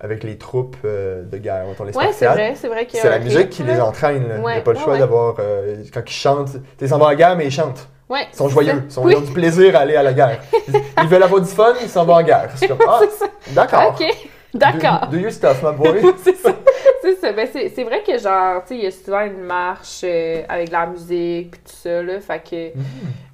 [0.00, 3.18] avec les troupes euh, de guerre, mettons, les Ouais, c'est vrai, c'est vrai c'est la
[3.20, 4.28] musique qui les entraîne.
[4.28, 4.34] là.
[4.36, 4.98] Il n'y a Ouais, pas le ouais, choix ouais.
[4.98, 5.36] d'avoir.
[5.38, 7.88] euh, quand ils chantent, tu sais, ils s'en vont à la guerre, mais ils chantent.
[8.08, 8.26] Ouais.
[8.32, 8.82] Ils sont joyeux.
[8.90, 9.14] Ils, Oui.
[9.16, 10.40] ont du plaisir à aller à la guerre.
[10.68, 12.50] Ils, ils veulent avoir du fun, ils s'en vont en guerre.
[12.56, 13.00] C'est comme, ah,
[13.52, 13.94] d'accord.
[13.98, 14.04] Ok,
[14.52, 15.08] d'accord.
[15.10, 16.02] Do, do your stuff, my boy?
[16.24, 16.50] c'est ça.
[17.04, 17.32] C'est ça.
[17.32, 20.68] Ben, c'est, vrai que, genre, tu sais, il y a souvent une marche euh, avec
[20.68, 22.18] de la musique puis tout ça, là.
[22.20, 22.70] Fait que.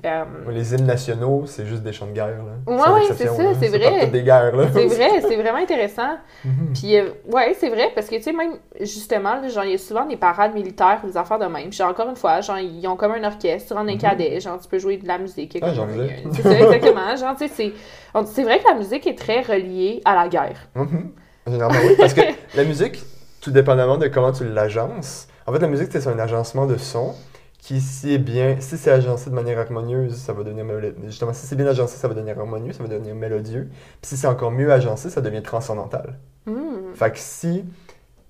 [0.07, 2.27] euh, Les hymnes nationaux, c'est juste des chants de guerre.
[2.67, 2.73] Là.
[2.75, 4.09] Ouais, c'est ça, c'est vrai.
[4.09, 4.57] des guerres.
[4.57, 4.65] Là.
[4.73, 6.19] c'est vrai, c'est vraiment intéressant.
[6.45, 6.73] Mhm.
[6.75, 9.75] Puis, euh, ouais, c'est vrai, parce que, tu sais, même, justement, là, genre, il y
[9.75, 11.69] a souvent des parades militaires ou des affaires de même.
[11.69, 14.01] Puis, genre, encore une fois, genre, ils ont comme un orchestre, tu rentres un Mhm.
[14.01, 15.57] cadet, genre, tu peux jouer de la musique.
[15.63, 15.87] Ah, j'en.
[16.33, 17.15] C'est ça, exactement.
[17.15, 17.73] Genre, tu sais, c'est,
[18.15, 20.57] on- c'est vrai que la musique est très reliée à la guerre.
[20.75, 21.13] Mhm.
[21.47, 21.95] Généralement, oui.
[21.99, 22.21] Parce que
[22.57, 22.99] la musique,
[23.41, 27.15] tout dépendamment de comment tu l'agences, en fait, la musique, c'est un agencement de son
[27.59, 30.95] qui, si est bien, si c'est agencé de manière harmonieuse, ça va devenir mélodieux.
[31.07, 33.69] Justement, si c'est bien agencé, ça va devenir harmonieux, ça va devenir mélodieux.
[34.01, 36.19] Puis si c'est encore mieux agencé, ça devient transcendantal.
[36.47, 36.95] Hmm.
[36.95, 37.65] Fait que si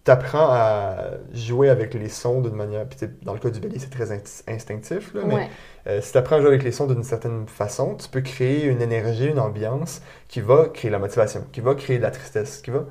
[0.05, 0.96] tu apprends à
[1.33, 4.42] jouer avec les sons d'une manière, puis dans le cas du bélier, c'est très insti-
[4.49, 5.49] instinctif, là, mais Ouais.
[5.87, 8.64] euh, si tu apprends à jouer avec les sons d'une certaine façon, tu peux créer
[8.64, 12.62] une énergie, une ambiance qui va créer la motivation, qui va créer de la tristesse,
[12.62, 12.85] qui va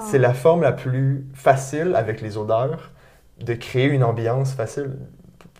[0.00, 2.92] C'est la forme la plus facile avec les odeurs
[3.40, 4.96] de créer une ambiance facile,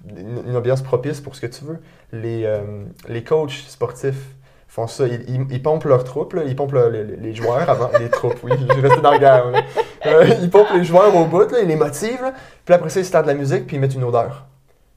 [0.09, 1.79] une, ambiance propice pour ce que tu veux.
[2.13, 4.35] Les, euh, les coachs sportifs
[4.69, 6.43] font ça, ils, pompent leurs troupes, là.
[6.47, 9.51] ils pompent le- le- les joueurs avant, les troupes, oui, je resté dans guerre.
[9.51, 9.63] là.
[10.07, 12.33] Euh, ils pompent les joueurs au bout, là, ils les motivent,
[12.65, 14.47] puis après ça, ils startent de la musique, puis ils mettent une odeur.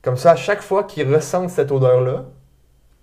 [0.01, 2.25] Comme ça, à chaque fois qu'ils ressentent cette odeur-là,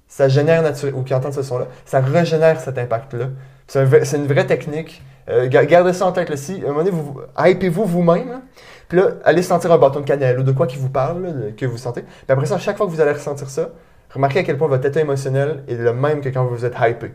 [0.08, 3.26] ça génère naturellement, ou qu'ils entendent ce son-là, ça régénère cet impact-là.
[3.66, 5.02] C'est une vraie technique.
[5.28, 6.28] Euh, ga- gardez ça en tête.
[6.30, 8.28] Là, si, à un moment donné, vous, hypez-vous vous-même.
[8.30, 8.40] là.
[8.88, 11.30] Puis là, allez sentir un bâton de cannelle ou de quoi qui vous parle, là,
[11.32, 12.02] de- que vous sentez.
[12.02, 13.70] Puis après ça, à chaque fois que vous allez ressentir ça,
[14.14, 17.10] remarquez à quel point votre état émotionnel est le même que quand vous êtes hypé.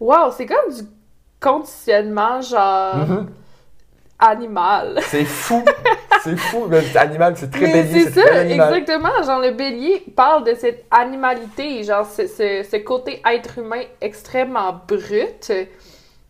[0.00, 0.82] Wow, c'est comme du
[1.40, 3.26] conditionnement, genre, Mhm.
[4.18, 4.98] animal.
[5.02, 5.62] C'est fou.
[6.22, 6.66] c'est fou.
[6.70, 8.74] Le animal, c'est très Mais bélier, c'est c'est très ça, animal.
[8.78, 9.22] exactement.
[9.22, 14.80] Genre, le bélier parle de cette animalité, genre, ce, ce, ce côté être humain extrêmement
[14.88, 15.52] brut.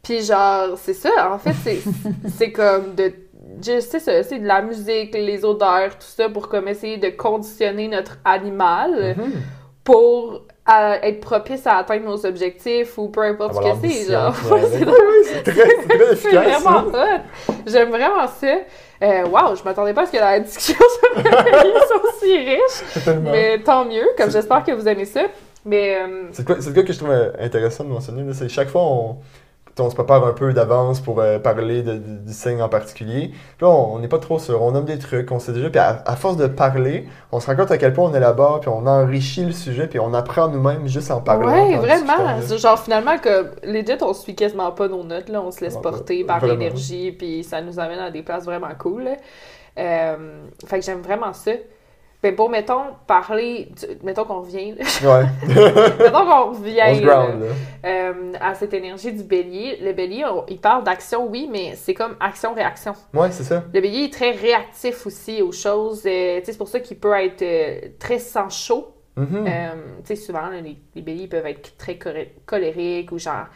[0.04, 1.32] Puis, genre, c'est ça.
[1.32, 1.78] En fait, c'est
[2.38, 3.12] c'est comme de
[3.80, 7.88] sais ça, c'est de la musique, les odeurs, tout ça, pour comme essayer de conditionner
[7.88, 9.32] notre animal Mhm.
[9.82, 10.42] pour
[11.02, 14.34] être propice à atteindre nos objectifs ou peu importe ce que c'est, genre.
[14.50, 14.78] ouais, c'est
[15.24, 16.62] c'est très, c'est très c'est efficace.
[16.62, 17.06] vraiment ça.
[17.48, 17.52] hot.
[17.66, 18.56] J'aime vraiment ça.
[19.02, 20.76] Euh, wow, je m'attendais pas à ce que la discussion
[21.14, 23.30] soit aussi riche, Tellement.
[23.30, 25.22] mais tant mieux, comme j'espère que vous aimez ça.
[25.66, 28.32] Mais euh, C'est quoi, c'est le cas que je trouve intéressant de mentionner.
[28.34, 29.16] C'est chaque fois, on,
[29.80, 33.28] on se prépare un peu d'avance pour euh, parler de- de- du signe en particulier.
[33.58, 34.62] Puis là, on n'est pas trop sûr.
[34.62, 35.68] On nomme des trucs, on sait déjà.
[35.70, 38.20] Puis à, à force de parler, on se rend compte à quel point on est
[38.20, 41.46] là-bas, puis on enrichit le sujet, puis on apprend nous-mêmes juste en parlant.
[41.52, 42.40] ouais, en vraiment.
[42.56, 45.42] Genre, finalement, comme, legit, on suit quasiment pas nos notes, là.
[45.42, 45.90] On se laisse pas.
[45.90, 46.54] porter par Vraiment.
[46.54, 49.08] l'énergie, puis ça nous amène à des places vraiment cool.
[49.76, 51.50] Euh, fait que j'aime vraiment ça.
[52.24, 54.72] Ben, pour, mettons, parler, du- mettons qu'on revient.
[55.04, 55.24] Ouais.
[55.98, 57.44] mettons qu'on revient, ground,
[57.84, 59.78] euh, à cette énergie du bélier.
[59.82, 62.94] Le bélier, on- il parle d'action, oui, mais c'est comme action-réaction.
[63.12, 63.62] Ouais, c'est ça.
[63.74, 66.02] Le bélier est très réactif aussi aux choses.
[66.06, 68.88] euh, tu sais, c'est pour ça qu'il peut être euh, très sans chaud.
[69.16, 69.44] Mhm.
[69.46, 71.98] Euh, tu sais, souvent, là, les, les béliers peuvent être très
[72.46, 73.48] colériques ou genre,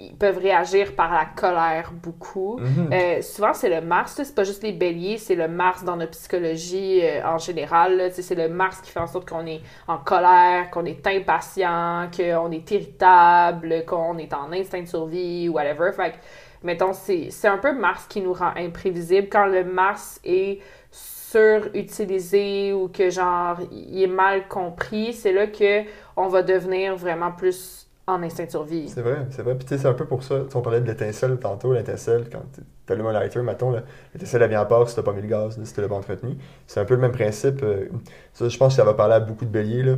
[0.00, 2.58] ils peuvent réagir par la colère beaucoup.
[2.58, 2.90] Mhm.
[2.92, 5.96] Euh, souvent, c'est le Mars, là, c'est pas juste les béliers, c'est le Mars dans
[5.96, 8.10] notre psychologie euh, en général.
[8.12, 12.52] C'est le Mars qui fait en sorte qu'on est en colère, qu'on est impatient, qu'on
[12.52, 15.90] est irritable, qu'on est en instinct de survie ou whatever.
[15.92, 16.16] Fait que,
[16.62, 19.28] mettons, c'est c'est un peu Mars qui nous rend imprévisible.
[19.28, 20.60] Quand le Mars est
[20.92, 25.82] surutilisé ou que genre il est mal compris, c'est là que
[26.16, 28.88] on va devenir vraiment plus en instinct de survie.
[28.88, 29.54] C'est vrai, c'est vrai.
[29.54, 30.40] Puis tu sais, c'est un peu pour ça.
[30.40, 31.72] Tu sais, on parlait de l'étincelle tantôt.
[31.74, 33.72] L'étincelle, quand tu allumes un lighter, mettons,
[34.14, 35.88] l'étincelle, elle vient à part si t'as pas mis le gaz, là, si tu l'as
[35.88, 36.36] pas entretenu.
[36.66, 37.62] C'est un peu le même principe.
[37.62, 37.86] euh,
[38.32, 39.82] ça, je pense que ça va parler à beaucoup de béliers.
[39.82, 39.96] Là.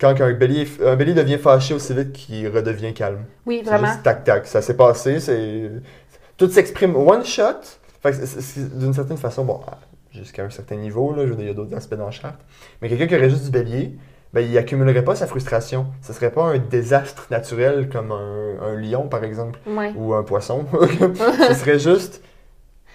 [0.00, 3.24] Quand un bélier, un bélier devient fâché aussi vite qu'il redevient calme.
[3.44, 3.88] Oui, vraiment.
[4.02, 4.46] tac-tac.
[4.46, 5.70] Ça s'est passé, c'est...
[6.38, 7.60] Tout s'exprime one shot.
[8.02, 8.12] Fait
[8.78, 9.60] d'une certaine façon, bon,
[10.10, 12.10] jusqu'à un certain niveau, là, je veux dire, il y a d'autres aspects dans la
[12.10, 12.40] charte.
[12.80, 13.98] Mais quelqu'un qui aurait juste du bélier,
[14.32, 15.86] ben, il accumulerait pas sa frustration.
[16.02, 19.92] Ce serait pas un désastre naturel comme un, un lion, par exemple, Ouais.
[19.96, 20.64] ou un poisson.
[21.48, 22.22] Ce serait juste...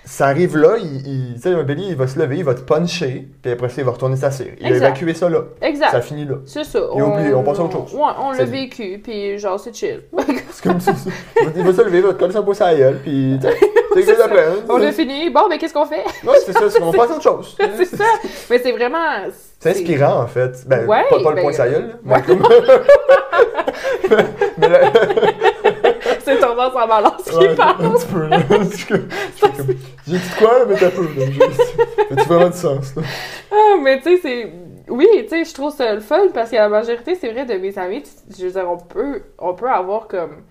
[0.07, 2.53] Ça arrive là, il, il- tu sais, un bélier, il va se lever, il va
[2.53, 4.53] te puncher, puis après ça, il va retourner sa cire.
[4.59, 4.85] Il a Exact.
[4.89, 5.39] évacué ça là.
[5.63, 5.89] Exact.
[5.89, 6.35] Ça finit là.
[6.45, 6.77] C'est ça.
[6.95, 7.95] Et oublie, on passe à autre chose.
[7.95, 10.03] Ouais, on l'a vécu, puis genre, c'est chill.
[10.51, 10.93] C'est comme ça.
[11.55, 13.39] Il va se lever, il va te coller sa bosse à la gueule, puis...
[14.03, 14.55] C'est hein.
[14.69, 15.29] on a fini.
[15.29, 16.03] Bon, mais qu'est-ce qu'on fait?
[16.23, 17.55] Ouais, c'est ça, c'est- on passe à autre chose.
[17.77, 18.03] c'est ça.
[18.49, 18.97] Mais c'est vraiment.
[19.59, 20.67] C'est inspirant, en fait.
[20.67, 22.21] Ben, Ouais, pas, pas le ben, point sa gueule, mais ouais.
[22.21, 22.43] comme-
[24.57, 24.91] mais là-
[26.23, 27.85] C'est tendance en balance qui ouais, parle.
[27.85, 28.37] un petit peu, là.
[30.07, 31.25] J'ai dit quoi, mais t'as peu, là.
[32.09, 33.01] J'ai- vraiment du sens, là?
[33.51, 34.51] Ah, mais tu sais, c'est.
[34.87, 37.55] Oui, tu sais, je trouve ça le fun parce que la majorité, c'est vrai, de
[37.55, 38.03] mes amis,
[38.37, 40.43] je veux dire, on peut, on peut avoir comme.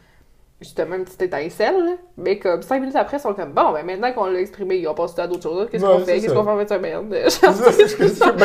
[0.64, 3.84] Justement, une petite étincelle, là, mais comme cinq minutes après, ils sont comme bon, ben
[3.84, 5.68] maintenant qu'on l'a exprimé, on passe à d'autres choses.
[5.70, 6.20] Qu'est-ce qu'on fait?
[6.20, 7.28] Qu'est-ce qu'on fait en fin de semaine?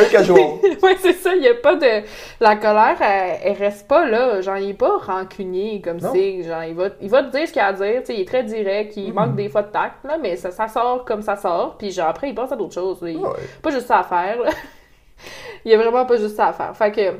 [0.04, 0.38] C'est casual.
[0.82, 2.02] ouais, c'est ça, il n'y a pas de.
[2.40, 4.40] La colère, elle, elle reste pas là.
[4.42, 6.42] Genre, il est pas rancunier comme c'est.
[6.42, 8.02] Genre, il va, il va te dire ce qu'il a à dire.
[8.08, 9.14] Il est très direct, il Mhm.
[9.14, 11.76] manque des fois de tact, là, mais ça, ça sort comme ça sort.
[11.78, 12.98] Puis, genre, après, il passe à d'autres choses.
[13.02, 13.30] Il- Ouais.
[13.62, 14.50] Pas juste ça à faire, là.
[15.64, 16.76] il y a vraiment pas juste ça à faire.
[16.76, 17.14] Fait que.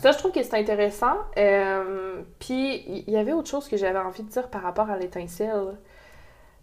[0.00, 1.16] Ça, je trouve que c'est intéressant.
[1.38, 4.96] Euh, puis, il y avait autre chose que j'avais envie de dire par rapport à
[4.98, 5.76] l'étincelle.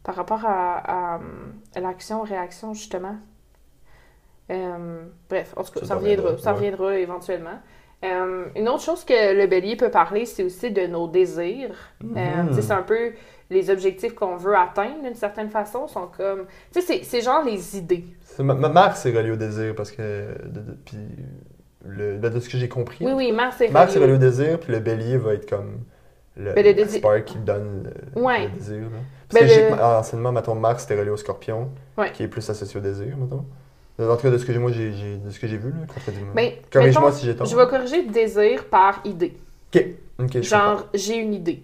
[0.04, 1.20] Par rapport à, à,
[1.76, 3.16] à l'action-réaction, justement.
[4.52, 6.58] Euh, bref, en tout cas, Ça ça, reviendra, ça ouais.
[6.58, 7.60] reviendra éventuellement.
[8.04, 11.76] Euh, une autre chose que le bélier peut parler, c'est aussi de nos désirs.
[12.04, 12.52] Mhm.
[12.52, 13.14] c'est un peu
[13.50, 16.46] les objectifs qu'on veut atteindre d'une certaine façon sont comme.
[16.74, 18.06] Tu sais, c'est- c'est genre les idées.
[18.22, 20.36] C'est- Ma, ma Mars est reliée au désir, parce que...
[20.46, 20.98] De, de- puis
[21.86, 24.14] le, ben, de ce que j'ai compris, Oui, oui, Mars est Mars est relié.
[24.14, 25.80] au désir, puis le bélier va être comme
[26.38, 28.46] le, Ben, le le spark qui donne le, Ouais.
[28.46, 28.82] le désir.
[28.82, 28.88] Là.
[28.90, 32.12] Ben, Parce que j'ai- le- en enseignement, mettons, Mars était relié au scorpion, Ouais.
[32.12, 33.46] qui est plus associé au désir, mettons.
[34.00, 35.86] En tout cas, de ce que j'ai, moi, j'ai, de ce que j'ai vu, là.
[36.34, 37.46] Ben, Corrige-moi si j'ai tort.
[37.46, 39.38] Je vais corriger désir par idée.
[39.76, 39.86] Ok,
[40.20, 41.62] ok, je Genre, j'ai une idée.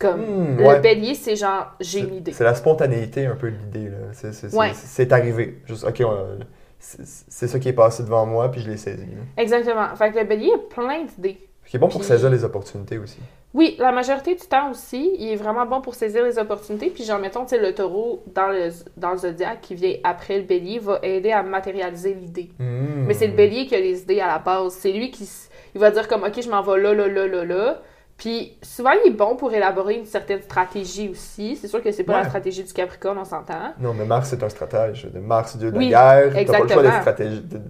[0.00, 0.80] Comme, Hmm, le ouais.
[0.80, 2.32] bélier, c'est genre, j'ai une idée.
[2.32, 3.90] C'est la spontanéité un peu de l'idée.
[3.90, 3.96] là.
[4.12, 5.12] C'est, c'est, c'est- Ouais.
[5.12, 5.58] arrivé.
[5.66, 6.38] Juste, ok, on-
[6.80, 9.02] c'est, ça qui est passé devant moi, puis je l'ai saisi.
[9.02, 9.22] là.
[9.36, 9.94] Exactement.
[9.96, 11.38] Fait que le bélier a plein d'idées.
[11.66, 13.18] Qui est bon pour Puis- saisir les opportunités aussi.
[13.52, 16.88] Oui, la majorité du temps aussi, il est vraiment bon pour saisir les opportunités.
[16.88, 20.38] Puis genre, mettons, tu sais, le taureau dans le, dans le zodiaque qui vient après
[20.38, 22.50] le bélier va aider à matérialiser l'idée.
[22.58, 23.06] Hmm.
[23.06, 24.74] Mais c'est le bélier qui a les idées à la base.
[24.74, 25.28] C'est lui qui
[25.74, 27.82] il va dire comme, OK, je m'en vais là, là, là, là, là.
[28.20, 31.56] Puis souvent, il est bon pour élaborer une certaine stratégie aussi.
[31.56, 32.18] C'est sûr que c'est pas Ouais.
[32.20, 33.72] la stratégie du Capricorne, on s'entend.
[33.80, 35.06] Non, mais Mars, c'est un stratège.
[35.10, 36.32] De Mars, dieu de Oui, la guerre.
[36.46, 37.00] T'as pas le choix exactement.
[37.00, 37.60] stratégi- de-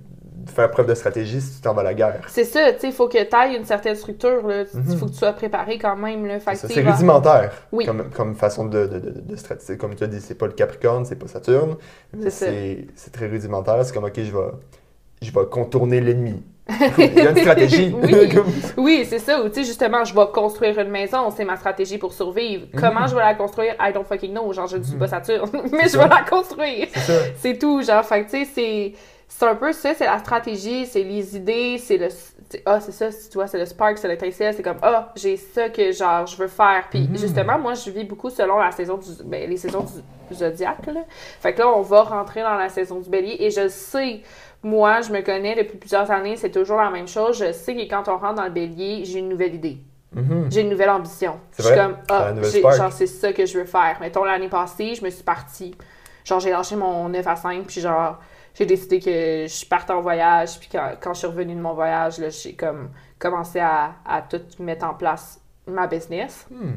[0.53, 2.23] faire preuve de stratégie si tu t'en vas à la guerre.
[2.27, 4.65] C'est ça, tu sais, il faut que tu ailles une certaine structure, là.
[4.75, 4.97] Il Mhm.
[4.97, 6.41] faut que tu sois préparé quand même, là.
[6.41, 7.87] Fait que, C'est genre- rudimentaire Oui.
[7.87, 9.79] comme, comme façon de, de, de, de stratégie.
[9.79, 11.77] Comme tu as dit, c'est pas le Capricorne, c'est pas Saturne.
[12.29, 13.85] C'est très rudimentaire.
[13.85, 14.51] C'est comme, OK, je vais,
[15.23, 16.43] je vais contourner l'ennemi.
[16.99, 17.95] Il y a une stratégie.
[18.77, 19.07] Oui.
[19.09, 19.41] C'est ça.
[19.41, 22.67] Ou tu sais, justement, je vais construire une maison, c'est ma stratégie pour survivre.
[22.77, 23.75] Comment je vais la construire?
[23.81, 24.53] I don't fucking know.
[24.53, 26.89] Genre, je ne suis pas Saturne, mais je vais la construire.
[27.37, 27.83] c'est tout.
[27.83, 28.93] Genre, fait que tu sais, c'est.
[29.33, 32.09] C'est un peu ça, c'est la stratégie, c'est les idées, c'est le.
[32.67, 35.69] Ah, c'est ça, tu vois, c'est le spark, c'est l'étincelle, c'est comme, ah, j'ai ça
[35.69, 36.85] que, genre, je veux faire.
[36.91, 37.17] Puis, Mhm.
[37.17, 39.09] justement, moi, je vis beaucoup selon la saison du.
[39.25, 39.87] Ben, les saisons
[40.29, 41.03] du zodiaque, là.
[41.41, 44.21] Fait que là, on va rentrer dans la saison du bélier et je sais,
[44.65, 47.39] moi, je me connais depuis plusieurs années, c'est toujours la même chose.
[47.39, 49.79] Je sais que quand on rentre dans le bélier, j'ai une nouvelle idée.
[50.13, 50.49] Mhm.
[50.51, 51.39] J'ai une nouvelle ambition.
[51.53, 52.77] C'est Je suis comme, ah, spark.
[52.77, 53.97] genre, c'est ça que je veux faire.
[54.01, 55.73] Mettons, l'année passée, je me suis partie.
[56.25, 58.19] Genre, j'ai lâché mon 9 à 5, puis genre,
[58.55, 61.75] j'ai décidé que je partais en voyage, puis quand, quand je suis revenue de mon
[61.75, 66.47] voyage, j'ai comme commencé à, à tout mettre en place ma business.
[66.51, 66.73] Hmm.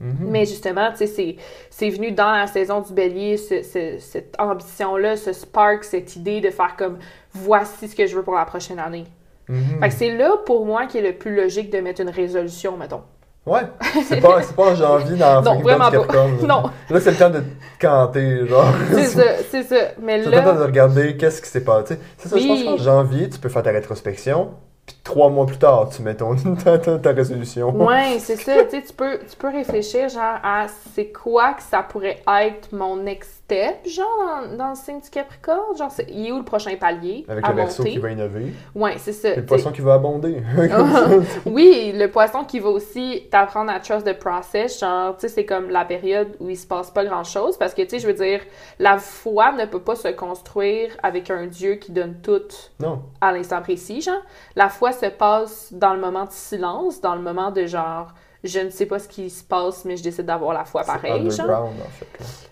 [0.00, 0.16] Mhm.
[0.30, 1.36] Mais justement, tu sais,
[1.70, 6.40] c'est- venu dans la saison du bélier, ce- ce- cette ambition-là, ce spark, cette idée
[6.40, 6.98] de faire comme,
[7.32, 9.06] voici ce que je veux pour la prochaine année.
[9.48, 9.80] Mhm.
[9.80, 12.76] Fait que c'est là, pour moi, qu'il est le plus logique de mettre une résolution,
[12.76, 13.02] mettons.
[13.48, 13.60] Ouais,
[14.06, 15.96] c'est pas, c'est pas en janvier dans Non, vraiment pas.
[15.96, 16.26] Là.
[16.46, 16.62] Non.
[16.90, 18.66] Là, c'est le temps de te canter, genre.
[18.92, 19.76] C'est ça, c'est ça.
[20.02, 21.98] Mais C'est le temps de là, regarder qu'est-ce qui s'est passé.
[22.18, 24.50] C'est ça, je pense qu'en janvier, tu peux faire ta rétrospection,
[24.86, 26.34] puis trois mois plus tard, tu mets ton,
[26.64, 27.70] ta, ta- ta résolution.
[27.86, 28.64] ouais, c'est ça.
[28.64, 32.72] Tu sais, tu peux, tu peux réfléchir, genre, à c'est quoi que ça pourrait être
[32.72, 34.06] mon next step, genre,
[34.50, 35.74] dans, dans le signe du Capricorne?
[35.76, 37.92] Genre, il est où le prochain palier Avec à le verso monter?
[37.94, 39.30] qui va innover, Ouais, c'est ça.
[39.30, 40.42] et le poisson qui va abonder.
[41.46, 44.78] Oui, le poisson qui va aussi t'apprendre à trust the process.
[44.80, 47.56] Genre, tu sais, c'est comme la période où il se passe pas grand chose.
[47.56, 48.40] Parce que, tu sais, je veux dire,
[48.78, 52.42] la foi ne peut pas se construire avec un Dieu qui donne tout
[52.80, 53.02] non.
[53.20, 54.20] à l'instant précis, genre.
[54.56, 58.08] La foi se passe dans le moment de silence, dans le moment de genre,
[58.44, 61.30] je ne sais pas ce qui se passe, mais je décide d'avoir la foi pareil,
[61.30, 61.64] genre.
[61.64, 62.47] en fait.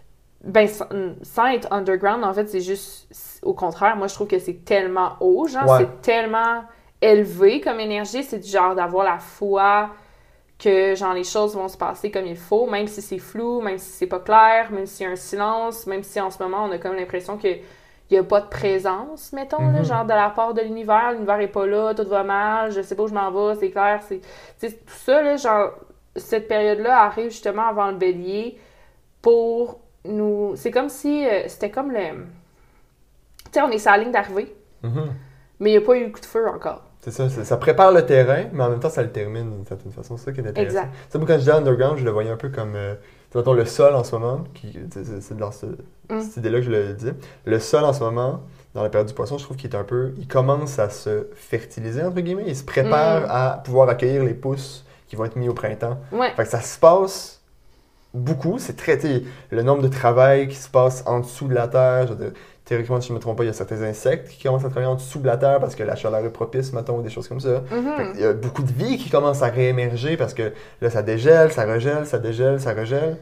[0.47, 0.69] Ben,
[1.23, 3.09] sans, être underground, en fait, c'est juste,
[3.43, 5.79] au contraire, moi, je trouve que c'est tellement haut, genre, Ouais.
[5.81, 6.63] c'est tellement
[7.03, 9.91] élevé comme énergie, c'est du genre d'avoir la foi
[10.59, 13.79] que, genre, les choses vont se passer comme il faut, même si c'est flou, même
[13.79, 16.65] si c'est pas clair, même s'il y a un silence, même si en ce moment,
[16.65, 17.49] on a comme l'impression que
[18.09, 19.85] il y a pas de présence, mettons, là, Mhm.
[19.85, 22.95] genre, de la part de l'univers, l'univers est pas là, tout va mal, je sais
[22.95, 24.21] pas où je m'en vais, c'est clair, c'est...
[24.61, 25.73] tout ça, là, genre,
[26.15, 28.59] cette période-là arrive justement avant le bélier
[29.21, 30.53] pour nous...
[30.57, 31.27] C'est comme si...
[31.27, 31.99] euh, c'était comme le...
[33.45, 35.07] Tu sais, on est sur la ligne d'arrivée, Mhm.
[35.61, 36.83] mais il n'y a pas eu le coup de feu encore.
[37.01, 39.65] C'est ça, c'est- ça prépare le terrain, mais en même temps, ça le termine d'une
[39.67, 40.17] certaine façon.
[40.17, 40.79] C'est ça qui est intéressant.
[40.79, 40.89] Exact.
[40.93, 43.33] Tu sais, moi, quand je dis underground, je le voyais un peu comme, euh, tu
[43.33, 45.67] sais, mettons, le sol en ce moment, qui, tu sais, c'est c'est dans ce-
[46.11, 46.21] Mm.
[46.21, 47.15] cette idée-là que je le disais.
[47.45, 48.41] Le sol en ce moment,
[48.75, 51.29] dans la période du poisson, je trouve qu'il est un peu, il commence à se
[51.35, 52.45] fertiliser, entre guillemets.
[52.49, 53.27] Il se prépare Mm.
[53.31, 55.99] à pouvoir accueillir les pousses qui vont être mis au printemps.
[56.11, 56.31] Ouais.
[56.35, 57.36] Fait que ça se passe
[58.17, 58.59] beaucoup.
[58.59, 58.99] C'est très,
[59.51, 62.07] le nombre de travail qui se passe en dessous de la terre.
[62.09, 62.33] Je veux dire,
[62.65, 64.69] théoriquement, si je ne me trompe pas, il y a certains insectes qui commencent à
[64.71, 67.11] travailler en dessous de la terre parce que la chaleur est propice, mettons, ou des
[67.11, 67.63] choses comme ça.
[67.71, 68.13] Mhm.
[68.13, 71.53] qu'il y a beaucoup de vie qui commence à réémerger parce que là, ça dégèle,
[71.53, 73.19] ça regèle, ça dégèle, ça regèle.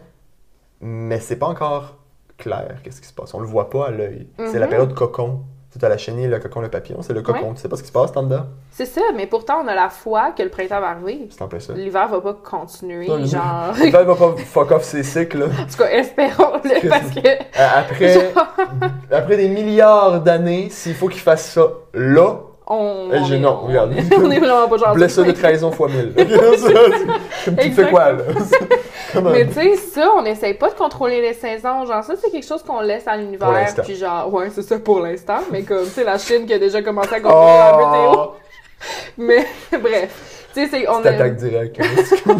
[0.81, 1.97] Mais c'est pas encore
[2.37, 3.33] clair qu'est-ce qui se passe.
[3.35, 4.27] On le voit pas à l'œil.
[4.39, 4.71] C'est la Mhm.
[4.71, 5.41] période cocon.
[5.79, 7.03] Tu as la chenille, le cocon, le papillon.
[7.03, 7.49] C'est le cocon.
[7.49, 7.55] Ouais.
[7.55, 8.47] Tu sais pas ce qui se passe en dedans.
[8.71, 11.27] C'est ça, mais pourtant, on a la foi que le printemps va arriver.
[11.31, 11.73] C'est en plein ça.
[11.73, 13.73] L'hiver va pas continuer, Non, genre...
[13.83, 15.39] Le va pas fuck off ses cycles.
[15.41, 15.47] là.
[15.47, 17.27] En tout cas, espérons-le, parce que...
[17.29, 18.33] Euh, Après,
[19.11, 23.61] après des milliards d'années, s'il faut qu'il fasse ça là, On, Eh, on est- non,
[23.62, 23.92] on- regarde.
[24.16, 24.94] on est vraiment pas gentil.
[24.94, 26.14] blessure de trahison fois mille.
[27.44, 28.22] Comme tu fais quoi, là?
[29.22, 31.85] Mais tu sais, ça, on n'essaye pas de contrôler les saisons.
[31.85, 33.48] Genre, ça, c'est quelque chose qu'on laisse à l'univers.
[33.85, 35.38] Puis genre, ouais, c'est ça pour l'instant.
[35.53, 38.12] Mais comme, tu sais, la Chine qui a déjà commencé à contrôler la météo.
[38.16, 38.33] Oh,
[39.18, 41.81] Mais bref, tu sais, c'est- attaque directe.
[41.81, 42.37] hein.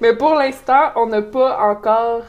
[0.00, 2.22] Mais pour l'instant, on n'a pas encore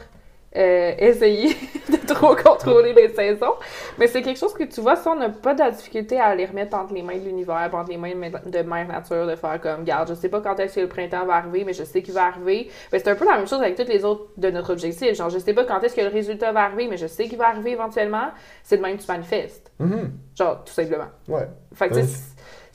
[0.56, 1.56] euh, essayé
[1.88, 3.54] de trop contrôler les saisons.
[3.98, 6.34] Mais c'est quelque chose que tu vois, ça, on n'a pas de la difficulté à
[6.34, 9.60] les remettre entre les mains de l'univers, entre les mains de Mère Nature, de faire
[9.60, 12.02] comme, garde, je sais pas quand est-ce que le printemps va arriver, mais je sais
[12.02, 12.70] qu'il va arriver.
[12.90, 15.14] Ben, c'est un peu la même chose avec toutes les autres de notre objectif.
[15.14, 17.38] Genre, je sais pas quand est-ce que le résultat va arriver, mais je sais qu'il
[17.38, 18.30] va arriver éventuellement.
[18.62, 19.72] C'est de même que tu manifestes.
[19.78, 20.12] Mhm.
[20.36, 21.08] Genre, tout simplement.
[21.28, 21.48] Ouais.
[21.74, 21.94] Fait que,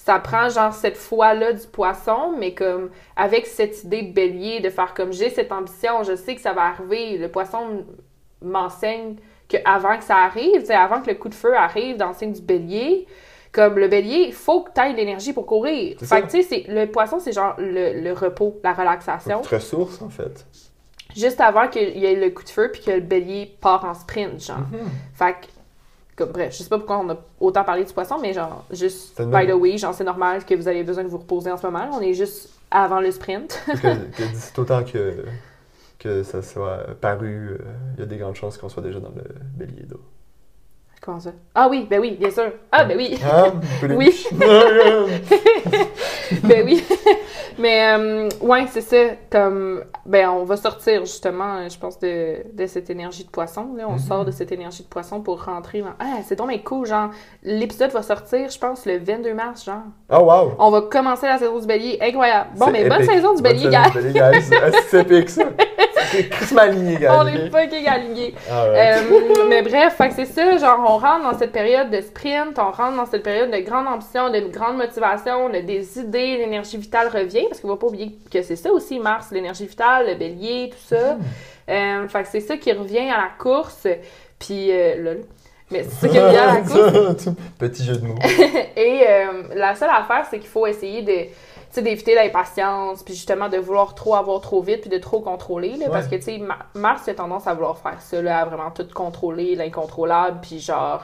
[0.08, 4.70] ça prend genre cette foi-là du poisson, mais comme avec cette idée de bélier, de
[4.70, 7.18] faire comme j'ai cette ambition, je sais que ça va arriver.
[7.18, 7.84] Le poisson
[8.42, 9.16] m'enseigne
[9.50, 12.32] que avant que ça arrive, avant que le coup de feu arrive dans le signe
[12.32, 13.06] du bélier,
[13.52, 15.98] comme le bélier, il faut que tu aies l'énergie pour courir.
[16.00, 19.38] Fait que tu sais, c'est- le poisson, c'est genre le, le repos, la relaxation.
[19.38, 20.46] Notre ressource, en fait.
[21.18, 23.94] Juste avant qu'il y ait le coup de feu puis que le bélier part en
[23.94, 24.60] sprint, genre.
[24.72, 24.90] Mhm.
[25.16, 25.48] Fait que
[26.18, 29.14] Comme, bref, je sais pas pourquoi on a autant parlé du poisson, mais genre, juste,
[29.16, 31.58] C'est by the way, genre, c'est normal que vous avez besoin de vous reposer en
[31.58, 31.88] ce moment.
[31.94, 33.62] On est juste avant le sprint.
[33.68, 35.24] Parce que, que d'ici autant que,
[36.00, 37.58] que ça soit paru, euh,
[37.96, 39.24] il y a des grandes chances qu'on soit déjà dans le
[39.56, 40.02] bélier d'eau.
[41.02, 41.30] Comment ça?
[41.56, 42.52] Ah oui, ben oui, bien sûr.
[42.72, 43.18] Ah, ben oui.
[43.24, 43.54] Hein?
[43.96, 44.26] Oui.
[46.44, 46.84] ben oui.
[47.60, 48.98] Mais euh, ouais, c'est ça.
[49.32, 53.70] Comme ben on va sortir justement, euh, je pense, de, de cette énergie de poisson.
[53.76, 53.86] Là.
[53.88, 54.00] On Mhm.
[54.00, 55.94] sort de cette énergie de poisson pour rentrer dans.
[56.00, 57.10] Ah, c'est donc mais cool, genre.
[57.44, 59.84] L'épisode va sortir, je pense, le 22 mars, genre.
[60.12, 60.54] Oh wow!
[60.60, 61.98] On va commencer la saison du bélier.
[62.02, 62.50] Incroyable.
[62.58, 63.90] Bon, mais bonne saison du Bonne bélier, saison gars.
[63.90, 64.56] du bélier, guys.
[64.62, 65.44] Ah, C'est épique ça!
[66.42, 67.00] C'est aligné.
[67.10, 67.88] On est fucking.
[68.50, 69.04] Alright.
[69.12, 72.96] Euh, mais bref, c'est ça, genre on rentre dans cette période de sprint, on rentre
[72.96, 77.46] dans cette période de grande ambition, de grande motivation, de, des idées, l'énergie vitale revient,
[77.50, 80.96] parce qu'on va pas oublier que c'est ça aussi, Mars, l'énergie vitale, le bélier, tout
[80.96, 81.18] ça.
[81.70, 83.88] Euh, fait que c'est ça qui revient à la course,
[84.40, 85.22] puis euh, lol.
[85.70, 86.62] Mais c'est ça qui revient à la
[87.02, 87.30] course.
[87.60, 88.16] Petit jeu de mots.
[88.78, 91.30] Et euh, la seule affaire, c'est qu'il faut essayer de
[91.76, 95.76] sais, d'éviter l'impatience, puis justement de vouloir trop avoir trop vite, puis de trop contrôler,
[95.78, 98.46] là, parce que, tu sais, Ma- Mars a tendance à vouloir faire ça, là, à
[98.46, 101.04] vraiment tout contrôler, l'incontrôlable, puis genre,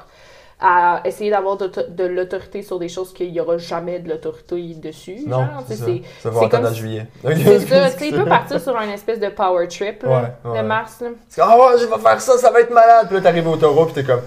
[0.66, 4.56] à essayer d'avoir de, de l'autorité sur des choses qu'il n'y aura jamais de l'autorité
[4.76, 6.30] dessus, Non, genre, tu c'est sais, ça.
[6.30, 7.08] va comme si- juillet.
[7.24, 10.10] C'est ça, tu sais, il peut partir sur un espèce de power trip, là,
[10.46, 10.62] Ouais, ouais.
[10.62, 11.10] le Mars, là.
[11.40, 13.08] Ah ouais, je vais faire ça, ça va être malade.
[13.08, 14.22] Puis là, t'arrives au taureau, puis t'es comme,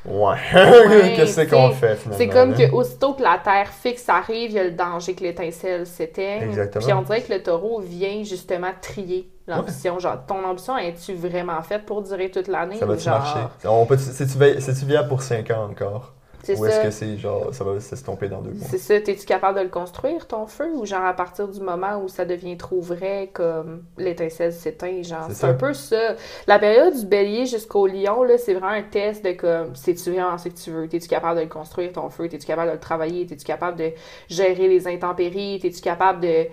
[0.06, 2.16] ouais, qu'est-ce tu qu'on fait finalement?
[2.16, 5.22] C'est comme que aussitôt que la Terre fixe arrive, il y a le danger que
[5.22, 6.42] l'étincelle s'éteigne.
[6.42, 6.84] Exactement.
[6.84, 9.98] Puis on dirait que le taureau vient justement trier l'ambition.
[9.98, 12.76] Genre, ton ambition, es-tu vraiment faite pour durer toute l'année?
[12.76, 13.18] Ça va-tu genre...
[13.18, 13.40] marcher?
[13.66, 16.14] On peut, c'est-tu veille- c'est-tu viable pour 5 ans encore?
[16.42, 18.66] C'est Ou est-ce que c'est genre, ça va s'estomper dans deux mois?
[18.70, 20.70] C'est ça, t'es-tu capable de le construire, ton feu?
[20.74, 25.28] Ou genre, à partir du moment où ça devient trop vrai, comme l'étincelle s'éteint, genre,
[25.30, 26.16] C'est un peu ça.
[26.46, 30.38] La période du bélier jusqu'au lion, là, c'est vraiment un test de comme, sais-tu vraiment
[30.38, 30.88] ce que tu veux?
[30.88, 32.28] T'es-tu capable de le construire, ton feu?
[32.28, 33.26] T'es-tu capable de le travailler?
[33.26, 33.92] T'es-tu capable de
[34.28, 35.58] gérer les intempéries?
[35.60, 36.46] T'es-tu capable de,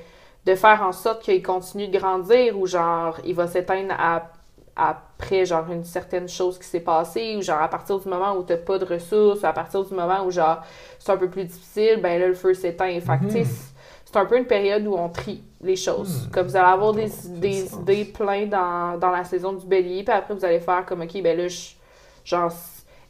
[0.45, 4.31] de faire en sorte qu'il continue de grandir ou genre, il va s'éteindre à
[4.77, 8.43] après genre une certaine chose qui s'est passée ou genre à partir du moment où
[8.43, 10.61] t'as pas de ressources à partir du moment où genre
[10.99, 13.29] c'est un peu plus difficile ben là le feu s'éteint fait Mhm.
[13.31, 16.31] c'est- un peu une période où on trie les choses Mhm.
[16.31, 20.13] comme vous allez avoir des, des idées plein dans, dans la saison du bélier puis
[20.13, 21.73] après vous allez faire comme ok ben là je-
[22.25, 22.51] genre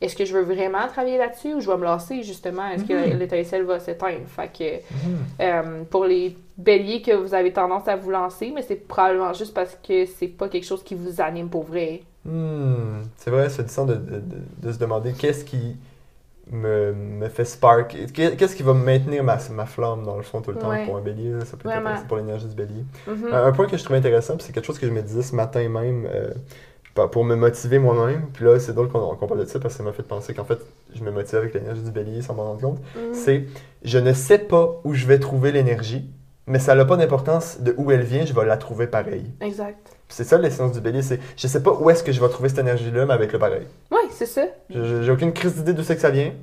[0.02, 2.68] est-ce que je veux vraiment travailler là-dessus ou je vais me lasser justement?
[2.70, 3.20] Est-ce que Mhm.
[3.20, 4.28] l'étincelle va s'éteindre?
[4.28, 5.18] Fait que Mhm.
[5.42, 9.54] euh, pour les béliers que vous avez tendance à vous lancer, mais c'est probablement juste
[9.54, 12.02] parce que c'est pas quelque chose qui vous anime pour vrai.
[12.26, 15.78] Hmm, C'est vrai, c'est du de, de, se demander qu'est-ce qui
[16.52, 20.42] me, me fait spark, qu'est- qu'est-ce qui va maintenir ma, ma flamme dans le fond
[20.42, 20.86] tout le temps Ouais.
[20.86, 22.84] pour un bélier, ça peut être pour l'énergie du bélier.
[23.08, 23.34] Mhm.
[23.34, 25.24] Un, un point que je trouvais intéressant, puis c'est quelque chose que je me disais
[25.24, 26.32] ce matin même euh,
[27.06, 28.24] pour me motiver moi-même.
[28.34, 30.34] Puis là, c'est drôle qu'on qu'on parle de ça parce que ça m'a fait penser
[30.34, 30.58] qu'en fait,
[30.96, 32.80] je me motive avec l'énergie du bélier sans m'en rendre compte.
[32.96, 33.14] Mhm.
[33.14, 33.44] C'est
[33.84, 36.10] je ne sais pas où je vais trouver l'énergie,
[36.48, 39.26] mais ça n'a pas d'importance de où elle vient, je vais la trouver pareil.
[39.42, 39.96] Exact.
[40.10, 42.50] C'est ça l'essence du bélier, c'est je sais pas où est-ce que je vais trouver
[42.50, 43.68] cette énergie-là, mais avec le pareil.
[43.92, 44.46] Oui, c'est ça.
[44.70, 46.34] J'ai aucune crise d'idée d'où c'est que ça vient.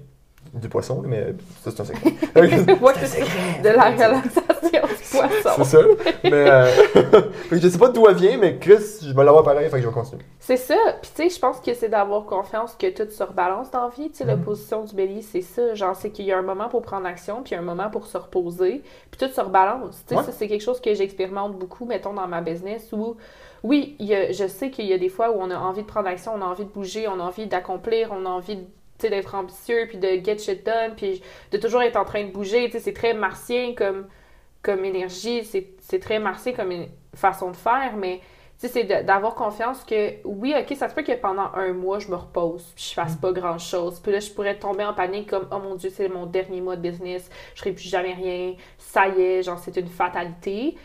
[0.60, 2.12] Du poisson, mais ça c'est un secret.
[2.36, 3.62] Ouais, c'est ça.
[3.62, 4.68] De la relaxation du
[5.02, 5.64] c'est poisson.
[5.64, 5.78] ça.
[6.22, 6.70] Mais euh,
[7.52, 9.88] je sais pas d'où elle vient, mais Chris, je vais l'avoir pareil, fait que je
[9.88, 10.22] vais continuer.
[10.38, 10.76] C'est ça.
[11.02, 13.88] Puis tu sais, je pense que c'est d'avoir confiance que tout se rebalance dans la
[13.88, 14.10] vie.
[14.10, 14.30] Tu sais, Mhm.
[14.30, 15.74] l'opposition du bélier, c'est ça.
[15.74, 18.16] Genre, c'est qu'il y a un moment pour prendre action, puis un moment pour se
[18.16, 20.02] reposer, puis tout se rebalance.
[20.06, 20.24] Tu sais, Ouais.
[20.26, 23.16] ça, c'est quelque chose que j'expérimente beaucoup, mettons, dans ma business, où,
[23.64, 25.82] oui, il y a- je sais qu'il y a des fois où on a envie
[25.82, 28.56] de prendre action, on a envie de bouger, on a envie d'accomplir, on a envie
[28.56, 28.64] de
[29.00, 32.70] d'être ambitieux, puis de get shit done, puis de toujours être en train de bouger.
[32.78, 34.06] C'est très martien comme,
[34.62, 38.20] comme énergie, c'est très martien comme une façon de faire, mais
[38.60, 41.98] tu sais, c'est d'avoir confiance que, oui, ok, ça se peut que pendant un mois,
[41.98, 43.98] je me repose, puis je fasse pas grand-chose.
[43.98, 46.76] Puis là, je pourrais tomber en panique comme, oh mon Dieu, c'est mon dernier mois
[46.76, 50.76] de business, je ferai plus jamais rien, ça y est, genre, c'est une fatalité.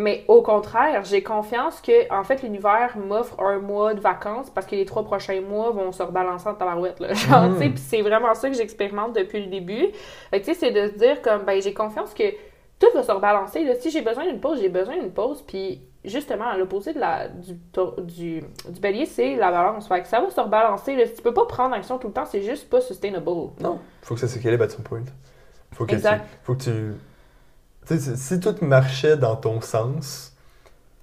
[0.00, 4.66] Mais au contraire, j'ai confiance que, en fait, l'univers m'offre un mois de vacances parce
[4.66, 7.12] que les trois prochains mois vont se rebalancer en tabarouette, là.
[7.12, 9.88] Genre, tu sais, puis c'est vraiment ça que j'expérimente depuis le début.
[10.30, 12.24] Fait que, tu sais, c'est de se dire, comme, ben, j'ai confiance que
[12.78, 13.62] tout va se rebalancer.
[13.62, 13.74] Là.
[13.74, 15.42] Si j'ai besoin d'une pause, j'ai besoin d'une pause.
[15.46, 17.52] Puis justement, à l'opposé de la, du,
[17.98, 19.86] du, du bélier, c'est la balance.
[19.86, 20.96] Fait que ça va se rebalancer.
[20.96, 21.04] Là.
[21.14, 23.26] Tu peux pas prendre action tout le temps, c'est juste pas sustainable.
[23.60, 23.78] Non.
[24.00, 25.02] Faut que ça s'équilibre à son point.
[25.72, 26.22] Faut que Exact.
[26.22, 26.38] tu.
[26.42, 26.94] Faut que tu.
[27.98, 30.32] Si- tout marchait dans ton sens,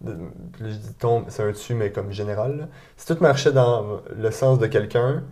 [0.06, 2.68] je dis ton, c'est un tu, mais comme général, là.
[2.98, 5.24] si tout marchait dans le sens de quelqu'un,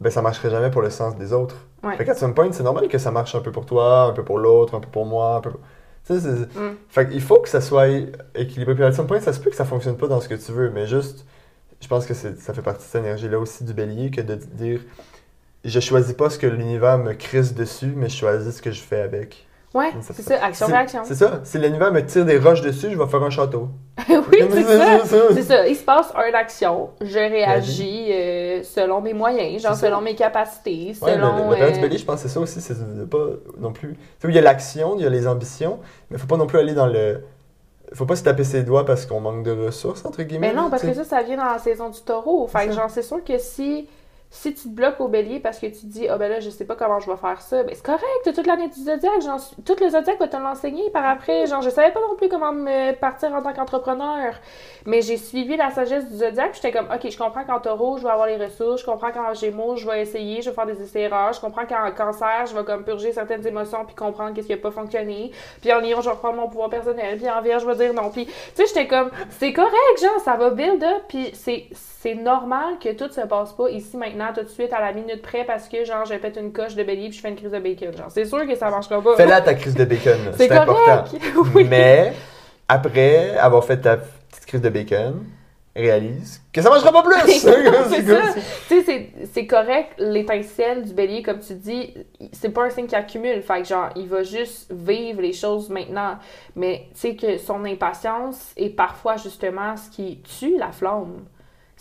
[0.00, 1.56] ben ça marcherait jamais pour le sens des autres.
[1.82, 1.96] Ouais.
[1.96, 4.24] Fait qu'à some point, c'est normal que ça marche un peu pour toi, un peu
[4.24, 5.60] pour l'autre, un peu pour moi, un peu pour-
[6.06, 6.76] Tu sais, c'est- Mm.
[6.88, 7.86] Fait qu'il faut que ça soit
[8.34, 8.74] équilibré.
[8.74, 10.52] Puis à some point, ça se peut que ça fonctionne pas dans ce que tu
[10.52, 11.24] veux, mais juste,
[11.80, 14.34] je pense que c'est- ça fait partie de cette énergie-là aussi du bélier que de
[14.34, 14.80] dire
[15.64, 18.82] je choisis pas ce que l'univers me crisse dessus, mais je choisis ce que je
[18.82, 19.46] fais avec.
[19.74, 21.00] Ouais, c'est ça, action C'est- réaction.
[21.04, 21.40] C'est ça.
[21.42, 23.68] Si l'univers me tire des roches dessus, je vais faire un château.
[24.08, 24.98] oui, c'est ça.
[25.34, 30.00] C'est ça, il se passe une action, je réagis euh, selon mes moyens, genre selon
[30.00, 31.50] mes capacités, Ouais, selon...
[31.50, 32.74] le, le du euh, je pense que c'est ça aussi, c'est
[33.10, 33.26] pas
[33.58, 33.94] non plus.
[33.94, 36.46] Tu sais, il y a l'action, il y a les ambitions, mais faut pas non
[36.46, 37.24] plus aller dans le.
[37.92, 40.48] Faut pas se taper ses doigts parce qu'on manque de ressources, entre guillemets.
[40.48, 42.46] Mais non, parce que ça, ça vient dans la saison du taureau.
[42.48, 43.88] Fait que genre, c'est sûr que si,
[44.34, 46.50] si tu te bloques au bélier parce que tu te dis, ah ben là, je
[46.50, 49.22] sais pas comment je vais faire ça, ben c'est correct, toute l'année du zodiaque,
[49.64, 51.46] tout le zodiaque va te l'enseigner par après.
[51.46, 54.34] Genre, je savais pas non plus comment me partir en tant qu'entrepreneur,
[54.86, 58.02] mais j'ai suivi la sagesse du zodiaque, j'étais comme, ok, je comprends qu'en taureau, je
[58.02, 60.82] vais avoir les ressources, je comprends qu'en gémeaux, je vais essayer, je vais faire des
[60.82, 64.52] essais-erreurs, je comprends qu'en cancer, je vais comme purger certaines émotions puis comprendre qu'est-ce qui
[64.54, 65.30] a pas fonctionné,
[65.60, 67.94] puis en lion, je vais reprendre mon pouvoir personnel, puis en vierge, je vais dire
[67.94, 72.14] non, puis tu sais, j'étais comme, c'est correct, genre, ça va build up, puis c'est
[72.16, 75.44] normal que tout se passe pas ici, maintenant, tout de suite, à la minute près,
[75.44, 77.58] parce que, genre, je pète une coche de bélier puis je fais une crise de
[77.58, 77.96] bacon.
[77.96, 79.16] Genre, c'est sûr que ça marchera pas.
[79.16, 80.18] Fais-la ta crise de bacon.
[80.36, 81.04] C'est important.
[81.54, 81.66] oui.
[81.68, 82.12] Mais
[82.68, 85.24] après avoir fait ta petite crise de bacon,
[85.76, 87.20] réalise que ça marchera pas plus.
[88.68, 91.94] c'est- c'est correct, l'étincelle du bélier, comme tu dis,
[92.32, 93.42] c'est pas un signe qui accumule.
[93.42, 96.16] Fait que, genre, il va juste vivre les choses maintenant.
[96.54, 101.24] Mais, tu sais, que son impatience est parfois, justement, ce qui tue la flamme.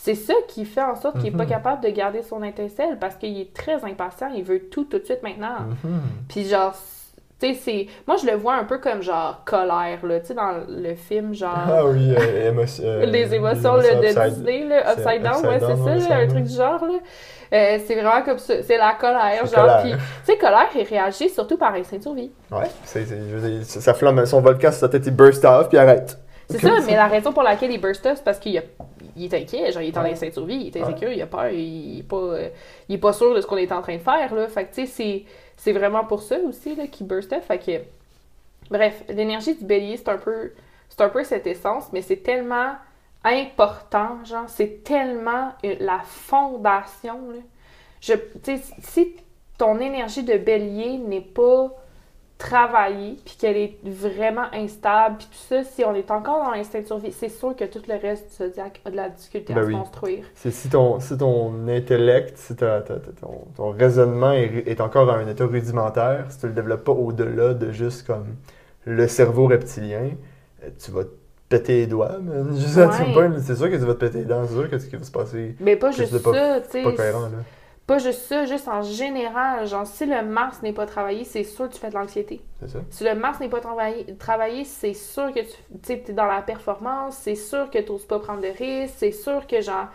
[0.06, 1.50] C'est ça qui fait en sorte qu'il est pas Mhm.
[1.50, 5.06] capable de garder son étincelle parce qu'il est très impatient, il veut tout tout de
[5.06, 5.60] suite maintenant.
[5.82, 6.02] Mhm.
[6.28, 6.74] Puis genre,
[7.40, 7.88] tu sais, c'est...
[8.06, 10.20] Moi, je le vois un peu comme genre colère, là.
[10.20, 11.56] Tu sais, dans le film, genre...
[11.56, 12.52] Ah oui, euh,
[12.82, 16.28] euh, les émotions là, de upside- Disney, là, Upside Down, ouais, c'est ça, là, un
[16.28, 16.94] truc du genre, là.
[17.54, 21.30] Euh, c'est vraiment comme ça, c'est la colère, genre, puis, tu sais, colère, il réagit
[21.30, 22.32] surtout par instinct de survie.
[22.52, 22.68] Ouais,
[23.64, 26.18] ça flamme, son volcan sur sa tête, il burst off, puis arrête.
[26.50, 28.62] C'est ça, mais la raison pour laquelle il burst up, c'est parce qu'il a-
[29.16, 30.32] il est inquiet, genre, il est en Ouais.
[30.32, 30.82] survie, il est Ouais.
[30.88, 32.50] insécure, il a peur, il est pas, euh,
[32.90, 34.48] il est pas sûr de ce qu'on est en train de faire, là.
[34.48, 35.26] Fait que, tu sais,
[35.58, 37.82] c'est, vraiment pour ça aussi, là, qu'il burst up, fait que...
[38.70, 40.52] Bref, l'énergie du bélier, c'est un peu,
[40.90, 42.74] c'est un peu cette essence, mais c'est tellement
[43.24, 47.40] important, genre, c'est tellement euh, la fondation, là.
[48.02, 49.16] Je, tu sais, si
[49.58, 51.72] ton énergie de bélier n'est pas
[52.44, 56.82] travaillée, puis qu'elle est vraiment instable, puis tout ça, si on est encore dans l'instinct
[56.82, 59.56] de survie, c'est sûr que tout le reste du zodiaque a de la difficulté à
[59.56, 60.26] Ben se construire.
[60.36, 64.82] C'est si ton, si ton intellect, si ta- ta- ta- ton, ton raisonnement est, est
[64.82, 68.36] encore à un état rudimentaire, si tu le développes pas au-delà de juste comme
[68.86, 70.10] le cerveau reptilien,
[70.64, 71.10] euh, tu vas te
[71.50, 73.30] péter les doigts, Ouais.
[73.42, 75.04] C'est sûr que tu vas te péter les dents, c'est sûr que ce qui va
[75.04, 76.84] se passer, Mais pas juste ça, tu sais.
[76.84, 77.38] pas cohérent, là.
[77.86, 79.68] Pas juste ça, juste en général.
[79.68, 82.42] Genre, si le Mars n'est pas travaillé, c'est sûr que tu fais de l'anxiété.
[82.62, 82.80] C'est ça.
[82.90, 87.18] Si le Mars n'est pas travaillé, travaillé c'est sûr que tu es dans la performance,
[87.18, 89.88] c'est sûr que tu n'oses pas prendre de risques, c'est sûr que genre.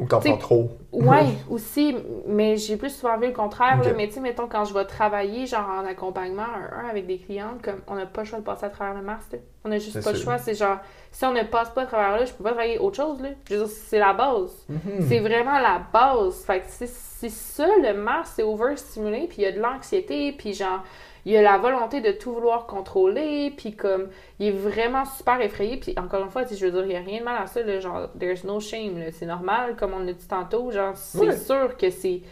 [0.00, 0.70] Ou t'en prends trop.
[0.92, 1.96] Ouais, aussi,
[2.26, 3.82] mais j'ai plus souvent vu le contraire.
[3.82, 3.92] là.
[3.96, 7.18] Mais tu sais, mettons, quand je vais travailler, genre en accompagnement, un, un avec des
[7.18, 9.38] clientes, comme on n'a pas le choix de passer à travers le Mars, là.
[9.64, 10.38] On n'a juste pas le choix.
[10.38, 10.78] C'est genre,
[11.12, 13.28] si on ne passe pas à travers là, je peux pas travailler autre chose, là.
[13.48, 14.66] Je veux dire, c'est la base.
[14.68, 15.06] Mhm.
[15.06, 16.42] C'est vraiment la base.
[16.44, 16.88] Fait que c'est
[17.20, 20.82] c'est ça, le Mars, c'est overstimulé, puis il y a de l'anxiété, puis genre,
[21.24, 24.08] il a la volonté de tout vouloir contrôler, puis comme,
[24.38, 27.00] il est vraiment super effrayé, puis encore une fois, je veux dire, il n'y a
[27.00, 30.12] rien de mal à ça, là, genre, there's no shame, c'est normal, comme on l'a
[30.12, 32.22] dit tantôt, genre, c'est sûr que c'est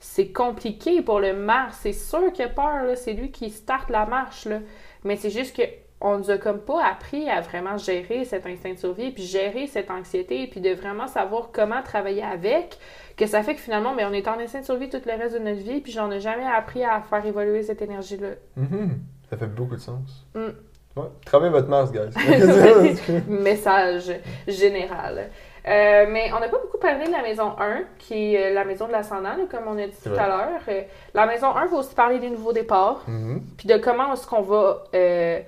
[0.00, 4.04] c'est compliqué pour le Mars, c'est sûr qu'il a peur, c'est lui qui starte la
[4.04, 4.58] marche, là,
[5.02, 5.62] mais c'est juste que
[6.00, 9.66] on nous a comme pas appris à vraiment gérer cet instinct de survie, puis gérer
[9.66, 12.78] cette anxiété, puis de vraiment savoir comment travailler avec,
[13.16, 15.34] que ça fait que finalement, mais on est en instinct de survie tout le reste
[15.34, 18.30] de notre vie, puis j'en ai jamais appris à faire évoluer cette énergie-là.
[18.56, 18.98] Mhm.
[19.30, 20.26] Ça fait beaucoup de sens.
[20.34, 20.48] Mm.
[20.96, 21.06] Ouais.
[21.24, 22.14] Travaillez votre Mars, guys.
[23.28, 24.12] Message
[24.46, 25.30] général.
[25.66, 28.64] Euh, mais on n'a pas beaucoup parlé de la maison 1, qui est euh, la
[28.64, 30.60] maison de l'ascendant, comme on a dit tout à l'heure.
[30.68, 30.82] Euh,
[31.14, 33.42] la maison 1 va aussi parler des nouveaux départs, Mhm.
[33.56, 35.40] puis de comment est-ce qu'on va euh,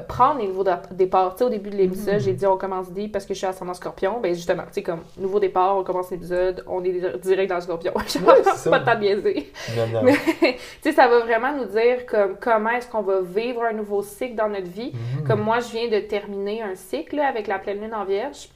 [0.00, 1.32] prendre les nouveaux départs.
[1.34, 2.20] Tu sais, au début de l'épisode, Mhm.
[2.20, 4.20] j'ai dit on commence dit parce que je suis ascendant scorpion.
[4.20, 7.56] Ben justement, tu sais, comme nouveau départ, on commence l'épisode, on est dir- direct dans
[7.56, 7.92] le scorpion.
[8.06, 8.70] Genre, Ouais, ça.
[8.70, 10.02] pas de temps.
[10.02, 13.72] Mais, tu sais, ça va vraiment nous dire comme, comment est-ce qu'on va vivre un
[13.72, 14.92] nouveau cycle dans notre vie.
[15.18, 15.26] Mhm.
[15.26, 18.48] Comme moi, je viens de terminer un cycle là, avec la pleine lune en vierge.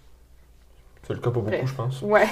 [1.02, 1.68] C'est le cas pour beaucoup, Bref.
[1.70, 2.02] je pense.
[2.02, 2.26] Ouais,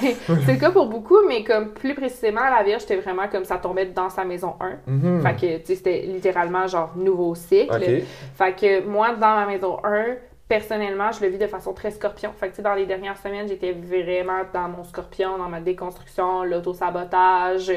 [0.45, 3.57] c'est le cas pour beaucoup, mais comme plus précisément, la vierge, c'était vraiment comme ça
[3.57, 4.79] tombait dans sa maison 1.
[4.87, 5.23] Mhm.
[5.23, 8.03] Fait que, tu sais, c'était littéralement genre nouveau cycle.
[8.35, 10.17] Fait que moi, dans ma maison 1,
[10.49, 12.31] personnellement, je le vis de façon très scorpion.
[12.39, 15.61] Fait que, tu sais, dans les dernières semaines, j'étais vraiment dans mon scorpion, dans ma
[15.61, 17.67] déconstruction, l'auto-sabotage.
[17.67, 17.75] Tu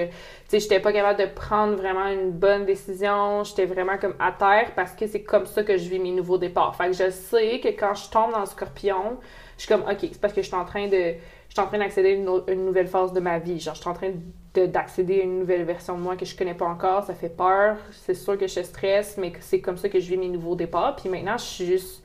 [0.48, 3.44] sais, j'étais pas capable de prendre vraiment une bonne décision.
[3.44, 6.38] J'étais vraiment comme à terre parce que c'est comme ça que je vis mes nouveaux
[6.38, 6.76] départs.
[6.76, 9.18] Fait que je sais que quand je tombe dans le scorpion,
[9.62, 11.14] je suis comme, OK, c'est parce que je suis en train de...
[11.50, 13.60] Je suis en train d'accéder à une, nouvelle phase de ma vie.
[13.60, 14.10] Genre, je suis en train
[14.56, 17.04] de- d'accéder à une nouvelle version de moi que je connais pas encore.
[17.04, 17.78] Ça fait peur.
[17.92, 20.96] C'est sûr que je stresse, mais c'est comme ça que je vis mes nouveaux départs.
[20.96, 22.04] Puis maintenant, je suis juste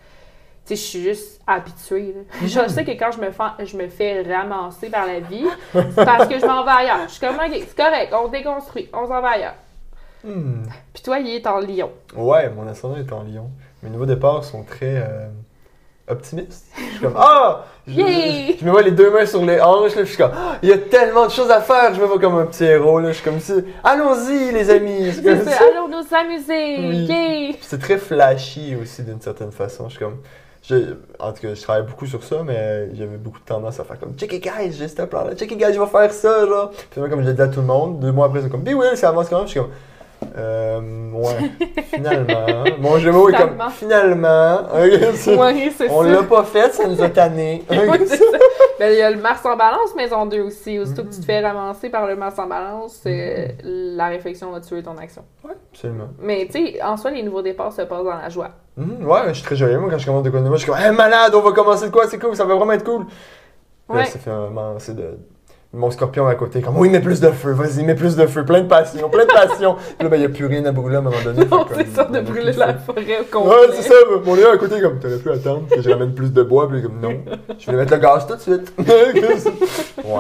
[0.67, 2.13] tu sais, je suis juste habituée.
[2.13, 2.47] là.
[2.47, 6.05] Je sais que quand je me, fais, je me fais ramasser par la vie, c'est
[6.05, 7.07] parce que je m'en vais ailleurs.
[7.07, 9.55] Je suis comme, OK, c'est correct, on déconstruit, on s'en va ailleurs.
[10.25, 10.65] Hmm.
[10.93, 11.93] Puis toi, il est en Lyon.
[12.17, 13.49] Ouais, mon ascendant est en Lyon.
[13.85, 15.29] Mes nouveaux départs sont très euh,
[16.09, 16.67] optimistes.
[16.79, 17.65] Je suis comme, ah!
[17.89, 20.33] Je, je- je me vois les deux mains sur les hanches, là, je suis comme,
[20.35, 21.95] Ah, il y a tellement de choses à faire.
[21.95, 23.09] Je me vois comme un petit héros, là.
[23.11, 23.53] Je suis comme, si-
[23.85, 25.13] allons-y, les amis.
[25.13, 25.59] C'est ça.
[25.73, 26.79] allons nous amuser!
[26.89, 26.97] Oui.
[27.05, 27.53] Yay!
[27.53, 29.85] Puis C'est très flashy aussi d'une certaine façon.
[29.89, 30.17] Je suis comme.
[30.69, 33.85] je- en tout cas, je travaille beaucoup sur ça, mais j'avais beaucoup de tendance à
[33.85, 35.37] faire comme Check it, guys, j'ai ce plan-là.
[35.37, 36.73] Check it, guys, je vais faire ça, genre.
[36.91, 38.63] Puis moi, comme je l'ai dit à tout le monde, deux mois après, c'est comme
[38.65, 39.47] Be Will, ça avance quand même.
[39.47, 39.71] Je suis comme.
[40.37, 41.11] Euh.
[41.13, 41.51] Ouais.
[41.95, 42.47] Finalement.
[42.79, 43.59] Mon jeu est comme.
[43.71, 44.59] Finalement.
[44.75, 47.65] Oui, c'est On l'a pas fait, ça nous a tanné.
[47.71, 48.17] Oui, ça.
[48.79, 50.79] Ben, il y a le Mars en balance, maison 2 aussi.
[50.79, 54.61] Aussitôt que tu te fais ramasser par le Mars en balance, euh, la réflexion va
[54.61, 55.25] tuer ton action.
[55.45, 56.09] Ouais, absolument.
[56.21, 58.51] Mais tu sais, en soi, les nouveaux départs se passent dans la joie.
[58.77, 59.79] Mhm, ouais, je suis très joyeux.
[59.79, 61.53] Moi, quand je commence de quoi de moi, je suis comme, hey, malade, on va
[61.53, 63.07] commencer de quoi, c'est cool, ça va vraiment être cool.
[63.07, 63.15] Puis
[63.97, 64.05] là, Ouais.
[64.05, 65.17] ça fait un moment, c'est de.
[65.77, 68.45] Mon scorpion à côté, comme, oui, mets plus de feu, vas-y, mets plus de feu,
[68.45, 69.75] plein de passion, plein de passion.
[69.75, 71.45] Puis là, ben, il n'y a plus rien à brûler à un moment donné.
[71.45, 73.55] Non, fait c'est ça, de brûler la forêt au complet.
[73.55, 76.33] Ouais, c'est ça, mon lion à côté, comme, t'aurais pu attendre que je ramène plus
[76.33, 77.13] de bois, puis comme, non,
[77.59, 78.73] je vais mettre le gaz tout de suite.
[78.79, 80.17] ouais.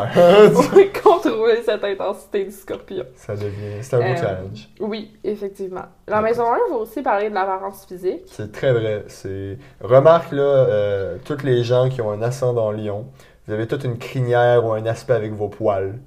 [0.77, 3.05] Ouais, contrôler cette intensité du scorpion.
[3.17, 4.69] ça devient, c'est un beau Euh, challenge.
[4.81, 5.87] Oui, effectivement.
[6.07, 8.23] La maison 1 va aussi parler de l'apparence physique.
[8.27, 9.05] C'est très vrai.
[9.09, 13.07] C'est remarque là, euh, toutes les gens qui ont un ascendant lion,
[13.47, 15.99] vous avez toute une crinière ou un aspect avec vos poils.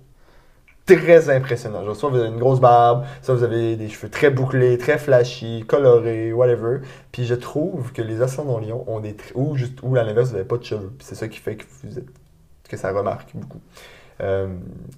[0.85, 1.85] Très impressionnant.
[1.85, 4.97] Genre, soit vous avez une grosse barbe, soit vous avez des cheveux très bouclés, très
[4.97, 6.79] flashy, colorés, whatever.
[7.11, 10.35] Puis je trouve que les ascendants lion ont des ou juste, ou à l'inverse, vous
[10.35, 10.91] n'avez pas de cheveux.
[10.99, 12.07] C'est ça qui fait que vous êtes,
[12.67, 13.61] que ça remarque beaucoup.
[14.21, 14.47] Euh,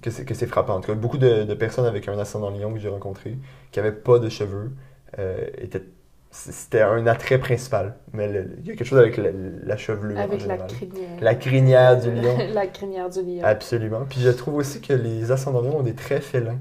[0.00, 0.76] que c'est frappant.
[0.76, 3.36] En tout cas, beaucoup de, de personnes avec un ascendant lion que j'ai rencontré,
[3.70, 4.72] qui n'avaient pas de cheveux,
[5.18, 5.84] euh, étaient
[6.32, 7.94] c'était un attrait principal.
[8.12, 8.28] Mais
[8.58, 11.20] il y a quelque chose avec la, la chevelure en Avec la crinière.
[11.20, 12.36] La crinière du lion.
[12.52, 13.42] la crinière du lion.
[13.44, 14.06] Absolument.
[14.08, 16.58] Puis je trouve aussi que les ascendants lions ont des traits félins.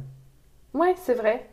[0.73, 1.47] Ouais, c'est vrai.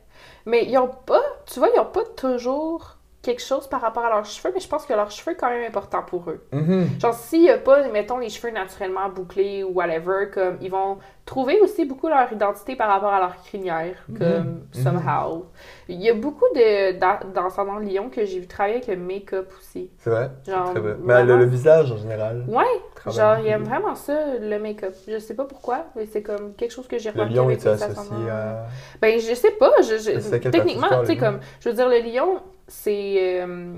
[0.47, 4.11] Mais ils ont pas, tu vois, ils ont pas toujours quelque chose par rapport à
[4.11, 6.47] leurs cheveux, mais je pense que leurs cheveux est quand même important pour eux.
[6.99, 10.99] Genre, s'il y a pas, mettons, les cheveux naturellement bouclés ou whatever, comme, ils vont
[11.29, 14.83] trouver aussi beaucoup leur identité par rapport à leur crinière, comme, Mhm.
[14.83, 15.45] somehow.
[15.89, 19.53] Il y a beaucoup de, d'a- d'ascendants lions que j'ai vu travailler avec le make-up
[19.59, 19.91] aussi.
[19.99, 20.31] C'est vrai?
[20.47, 20.97] Genre, très vrai.
[21.01, 21.39] Mais le, vraiment.
[21.41, 22.45] le visage en général.
[22.49, 22.65] Ouais,
[23.13, 24.95] genre, ils aiment vraiment ça, le make-up.
[25.07, 27.59] Je sais pas pourquoi, mais c'est comme quelque chose que j'ai Le remarqué lion avec
[27.61, 28.67] est associé à.
[29.03, 29.73] Ben, je sais pas.
[29.83, 33.43] Je, je- techniquement, tu sais, comme, je veux dire, le lion, c'est.
[33.43, 33.75] euh,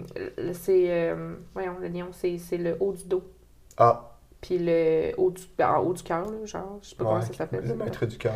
[0.53, 0.85] c'est.
[0.89, 3.23] euh, voyons, le lion, c'est le haut du dos.
[3.77, 4.10] Ah,
[4.41, 7.23] Puis le haut du, ben, en haut du cœur, genre, je sais pas comment ouais,
[7.27, 7.65] ça s'appelle.
[7.67, 8.33] le maître du cœur.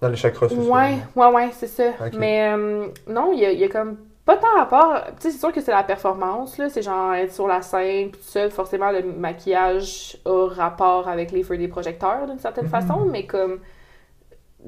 [0.00, 0.54] Dans les chakras, ça.
[0.54, 1.90] Ouais, ouais, ouais, c'est ça.
[2.16, 4.94] Mais euh, non, il y a, il y a comme pas tant rapport.
[5.16, 6.68] Tu sais, c'est sûr que c'est la performance, là.
[6.70, 8.48] C'est genre être sur la scène, puis tout ça.
[8.50, 12.70] Forcément, le maquillage a rapport avec les feux des projecteurs d'une certaine Mhm.
[12.70, 13.60] façon, mais comme.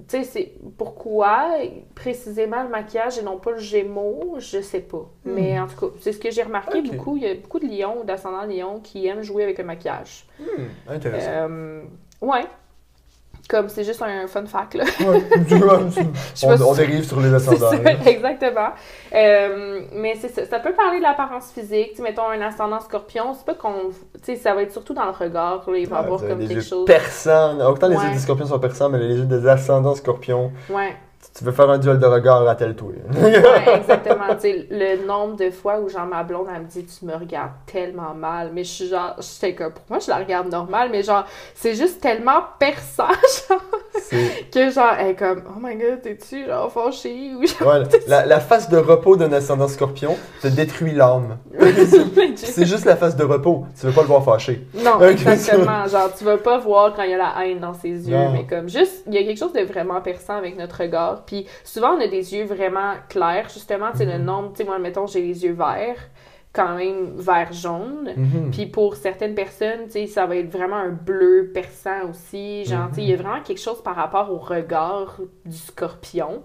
[0.08, 1.48] Tu sais, c'est pourquoi
[1.94, 5.10] précisément le maquillage et non pas le gémeaux, je sais pas.
[5.24, 7.16] Mais en tout cas, c'est ce que j'ai remarqué beaucoup.
[7.16, 10.26] Il y a beaucoup de lions, d'ascendants lions, qui aiment jouer avec le maquillage.
[10.38, 11.30] Hmm, intéressant.
[11.30, 11.82] Euh,
[12.20, 12.44] ouais.
[13.48, 14.84] Comme c'est juste un fun fact, là.
[15.00, 15.22] Ouais,
[16.42, 17.70] on, dérive sur les ascendants.
[17.70, 17.76] ça,
[18.06, 18.70] exactement.
[19.14, 20.44] Euh, mais c'est ça.
[20.46, 21.90] Ça peut parler de l'apparence physique.
[21.90, 23.90] Tu sais, mettons un ascendant scorpion, c'est pas qu'on.
[24.14, 25.62] Tu sais, ça va être surtout dans le regard.
[25.70, 26.84] là, il va y Ouais, avoir comme des quelque chose.
[26.86, 27.58] perçants.
[27.70, 30.96] Autant les yeux des scorpions sont perçants, mais les yeux des ascendants scorpions, Ouais.
[31.36, 32.92] Tu veux faire un duel de regard, attelle-toi.
[33.14, 34.34] Ouais, exactement.
[34.36, 37.14] Tu sais, le nombre de fois où genre ma blonde, elle me dit Tu me
[37.14, 38.50] regardes tellement mal.
[38.54, 41.24] Mais je suis genre, j'étais comme, pour moi, je la regarde normal, mais genre,
[41.54, 43.08] c'est juste tellement perçant,
[43.48, 43.60] genre,
[44.52, 47.68] que genre, elle est comme, oh my god, t'es-tu genre fâchée ou genre.
[47.68, 51.38] ouais, la, la phase de repos d'un ascendant scorpion te détruit l'âme.
[52.36, 53.66] C'est juste la phase de repos.
[53.78, 54.66] Tu veux pas le voir fâché.
[54.74, 55.86] Non, exactement.
[55.86, 58.32] Genre, tu vas pas voir quand il y a la haine dans ses yeux, Non.
[58.32, 61.24] mais comme juste, il y a quelque chose de vraiment perçant avec notre regard.
[61.26, 63.90] Puis souvent, on a des yeux vraiment clairs, justement.
[63.92, 64.24] Tu sais, le Mhm.
[64.24, 66.08] nombre, tu sais, moi, mettons, j'ai les yeux verts,
[66.52, 68.12] quand même vert-jaune.
[68.16, 68.50] Mhm.
[68.50, 72.64] Puis pour certaines personnes, tu sais, ça va être vraiment un bleu perçant aussi.
[72.64, 76.42] Genre, tu sais, il y a vraiment quelque chose par rapport au regard du scorpion.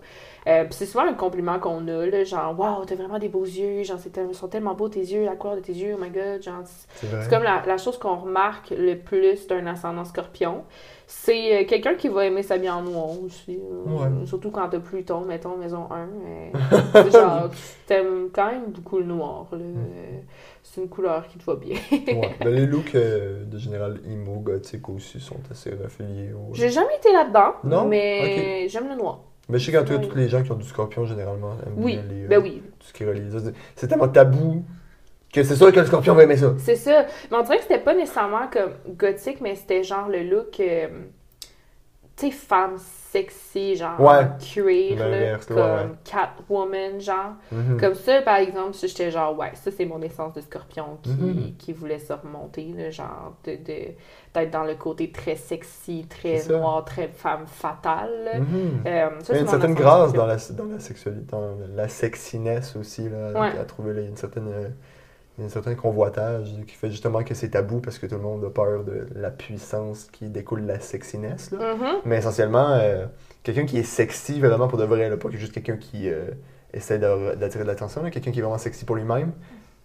[0.48, 3.46] Euh, puis c'est souvent un compliment qu'on a, là, genre, waouh, t'as vraiment des beaux
[3.46, 6.10] yeux, genre, c'est sont tellement beaux tes yeux, la couleur de tes yeux, oh my
[6.10, 10.64] god, genre, c'est- comme la, la chose qu'on remarque le plus d'un ascendant scorpion.
[11.14, 13.60] C'est euh, quelqu'un qui va aimer s'habiller en noir aussi.
[13.60, 14.26] euh, Ouais.
[14.26, 16.08] Surtout quand t'as Pluton, mettons, maison 1.
[16.08, 16.50] euh,
[16.94, 19.46] c'est genre, tu t'aimes quand même beaucoup le noir.
[19.52, 19.58] là.
[19.58, 20.22] Mm.
[20.64, 21.76] C'est une couleur qui te va bien.
[21.92, 22.36] Ouais.
[22.40, 26.32] Ben, les looks euh, de général emo, gothique aussi sont assez affiliés.
[26.54, 27.86] J'ai jamais été là-dedans, Non?
[27.88, 29.20] mais j'aime le noir.
[29.50, 31.74] Mais je sais qu'en tout cas, tous les gens qui ont du scorpion, généralement, aiment
[31.84, 33.40] Oui, les, euh, ben oui, tout ce qui ça.
[33.40, 34.64] C'est- C'est tellement tabou
[35.34, 36.54] que c'est sûr que le scorpion va aimer ça.
[36.60, 37.06] c'est ça.
[37.32, 40.88] Mais on dirait que c'était pas nécessairement comme gothique, mais c'était genre le look, euh,
[42.18, 44.28] tu sais, femme sexy, genre Ouais.
[44.40, 45.90] cuir, là, comme ouais, ouais.
[46.04, 47.34] Catwoman, genre.
[47.52, 47.80] Mhm.
[47.80, 51.10] Comme ça, par exemple, ça, j'étais genre, ouais, ça, c'est mon essence de scorpion qui,
[51.10, 51.54] Mhm.
[51.58, 53.94] qui voulait se remonter, là, genre, de, de-
[54.34, 58.12] d'être dans le côté très sexy, très noir, très femme fatale.
[58.26, 58.40] là.
[58.40, 58.84] Mhm.
[58.86, 61.88] Euh, ça, Il y a une certaine grâce dans la, dans la sexualité, dans la
[61.88, 63.58] sexiness aussi, là, Ouais.
[63.60, 63.94] à trouver.
[63.94, 64.02] là.
[64.02, 64.70] Il y a une certaine, euh,
[65.42, 68.16] il y a une certaine convoitage qui fait justement que c'est tabou parce que tout
[68.16, 71.52] le monde a peur de la puissance qui découle de la sexiness.
[71.52, 71.74] Là.
[71.74, 71.86] Mhm.
[72.06, 73.06] Mais essentiellement, euh,
[73.44, 76.26] quelqu'un qui est sexy vraiment pour de vrai, là, pas que juste quelqu'un qui euh,
[76.74, 79.32] essaie d'attirer de l'attention, quelqu'un qui est vraiment sexy pour lui-même,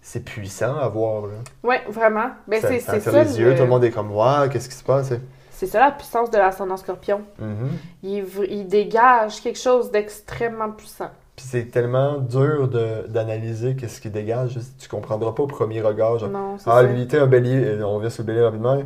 [0.03, 1.25] c'est puissant à voir.
[1.65, 2.31] Ouais, vraiment.
[2.47, 4.75] Ben, ça, c'est, ça les yeux, le- tout le monde est comme Waouh, qu'est-ce qui
[4.75, 5.13] se passe?
[5.51, 7.23] C'est ça la puissance de l'ascendant scorpion.
[7.39, 7.71] Mhm.
[8.03, 11.11] Il, v- il dégage quelque chose d'extrêmement puissant.
[11.37, 14.59] Puis c'est tellement dur de- d'analyser qu'est-ce qui dégage.
[14.79, 16.19] Tu comprendras pas au premier regard.
[16.19, 16.83] Genre, Non, c'est ah, ça.
[16.85, 18.79] lui, t'es un bélier, euh, on vient sur le bélier rapidement.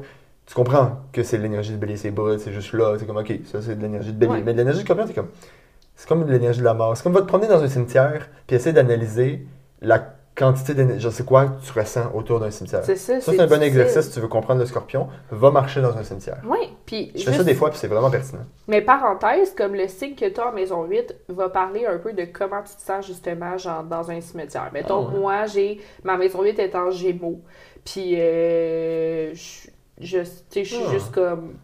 [0.47, 2.97] Tu comprends que c'est de l'énergie de bélier, c'est brut, c'est juste là.
[2.99, 4.33] C'est comme, ok, ça c'est de l'énergie de bélier.
[4.33, 4.43] Ouais.
[4.45, 5.29] Mais de l'énergie de scorpion, c'est comme.
[5.95, 6.97] C'est comme de l'énergie de la mort.
[6.97, 9.47] C'est comme va te promener dans un cimetière, puis essayer d'analyser
[9.81, 9.99] la
[10.35, 11.01] quantité d'énergie.
[11.03, 12.83] Je sais quoi que tu ressens autour d'un cimetière.
[12.85, 13.21] C'est ça.
[13.21, 13.81] Ça, c'est un bon difficile.
[13.81, 15.09] exercice si tu veux comprendre le scorpion.
[15.31, 16.39] Va marcher dans un cimetière.
[16.47, 18.45] Oui, puis Je fais ça des fois, puis c'est vraiment pertinent.
[18.69, 22.13] Mais parenthèse, comme le signe que tu as en maison 8 va parler un peu
[22.13, 24.71] de comment tu te sens justement genre, dans un cimetière.
[24.73, 25.19] Mettons, Ah ouais.
[25.21, 27.41] moi, j'ai ma maison 8 est en gémeaux.
[27.85, 29.71] Puis, euh, je suis
[30.03, 30.91] Ah.
[30.93, 31.55] juste comme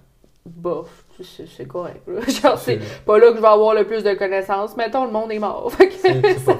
[0.44, 1.04] bof.
[1.22, 2.02] C'est correct.
[2.42, 4.76] Genre, c'est pas là que je vais avoir le plus de connaissances.
[4.76, 5.72] Mettons, le monde est mort.
[6.02, 6.58] C'est- pas faux.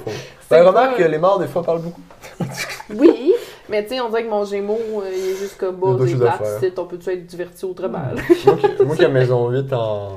[0.51, 2.01] Ben, remarque que les morts, des fois, parlent beaucoup.
[2.95, 3.35] Oui,
[3.69, 5.87] mais tu sais, on dirait que mon gémeaux, euh, il est juste comme a bas
[5.89, 6.39] d'autres et choses à plate.
[6.49, 6.61] faire.
[6.61, 7.99] c'est- On peut-tu être diverti autrement?
[7.99, 10.17] moi, qui, moi qui ai maison 8 en,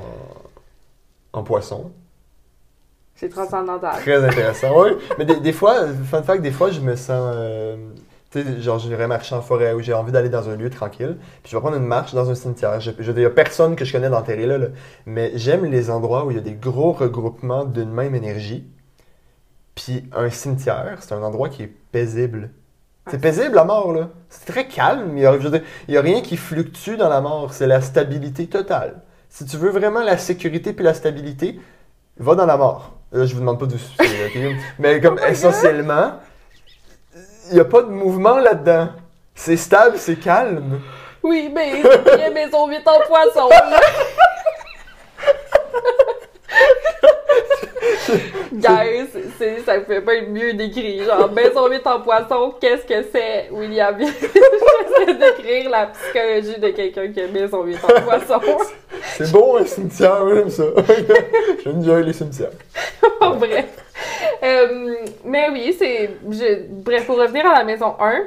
[1.32, 1.90] en poisson.
[3.16, 4.00] C'est transcendantal.
[4.00, 4.68] Très intéressant.
[4.82, 7.34] Oui, mais des, des fois, fun fact, des fois, je me sens.
[7.34, 7.76] euh,
[8.30, 11.16] tu sais, genre, j'irais marcher en forêt où j'ai envie d'aller dans un lieu tranquille.
[11.42, 12.80] Puis je vais prendre une marche dans un cimetière.
[12.80, 14.68] Je, je veux dire, il n'y a personne que je connais d'enterré là, là.
[15.06, 18.70] Mais j'aime les endroits où il y a des gros regroupements d'une même énergie.
[19.74, 22.50] Puis un cimetière, c'est un endroit qui est paisible.
[23.10, 24.10] C'est paisible la mort, là.
[24.28, 25.16] C'est très calme.
[25.16, 25.28] Il
[25.88, 27.52] n'y a, rien qui fluctue dans la mort.
[27.52, 29.02] C'est la stabilité totale.
[29.28, 31.58] Si tu veux vraiment la sécurité puis la stabilité,
[32.18, 32.98] va dans la mort.
[33.12, 33.76] Là, je vous demande pas de?
[34.78, 36.12] Mais comme essentiellement,
[37.50, 38.88] il n'y a pas de mouvement là-dedans.
[39.34, 40.80] C'est stable, c'est calme.
[41.22, 43.48] Oui, mais il y a maison 8 en poisson.
[48.52, 51.04] Guys, c'est, ça pouvait pas être mieux décrit.
[51.04, 53.96] Genre, maison 8 en poisson, qu'est-ce que c'est, William?
[54.00, 58.40] J'essaie d'écrire la psychologie de quelqu'un qui a maison 8 en poisson.
[59.16, 60.64] C'est beau un cimetière, j'aime ça.
[61.64, 62.50] J'aime les cimetières.
[63.20, 63.66] Bref.
[64.42, 66.10] Euh, mais oui, c'est.
[66.30, 68.22] je- bref, pour revenir à la maison 1,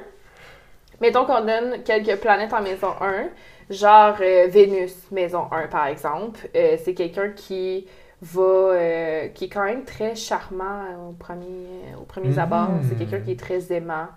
[1.02, 3.30] mettons qu'on donne quelques planètes en maison 1,
[3.70, 6.40] genre euh, Vénus, maison 1 par exemple.
[6.56, 7.88] Euh, c'est quelqu'un qui
[8.24, 8.42] va.
[8.42, 12.40] euh, qui est quand même très charmant au premier, au premier Mhm.
[12.40, 12.80] abord.
[12.84, 14.08] C'est quelqu'un qui est très aimant.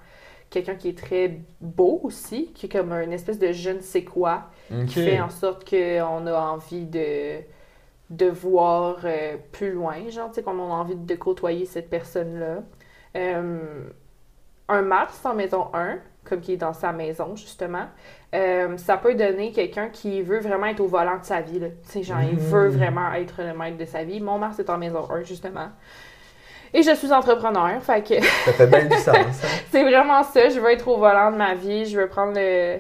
[0.51, 4.05] Quelqu'un qui est très beau aussi, qui est comme une espèce de je ne sais
[4.05, 4.51] quoi
[4.87, 7.41] qui fait en sorte qu'on a envie de,
[8.11, 12.63] de voir euh, plus loin, genre, tu sais, qu'on a envie de côtoyer cette personne-là.
[13.17, 13.89] Euh,
[14.69, 17.87] un Mars en maison 1, comme qui est dans sa maison, justement,
[18.35, 21.69] euh, ça peut donner quelqu'un qui veut vraiment être au volant de sa vie, là.
[21.95, 22.39] Genre, il Mhm.
[22.39, 24.21] veut vraiment être le maître de sa vie.
[24.21, 25.69] Mon Mars est en maison 1, justement.
[26.75, 29.17] Et je suis entrepreneur, fait que Ça fait bien du sens.
[29.17, 29.47] hein.
[29.71, 30.49] c'est vraiment ça.
[30.49, 31.87] Je veux être au volant de ma vie.
[31.87, 32.79] Je veux prendre le,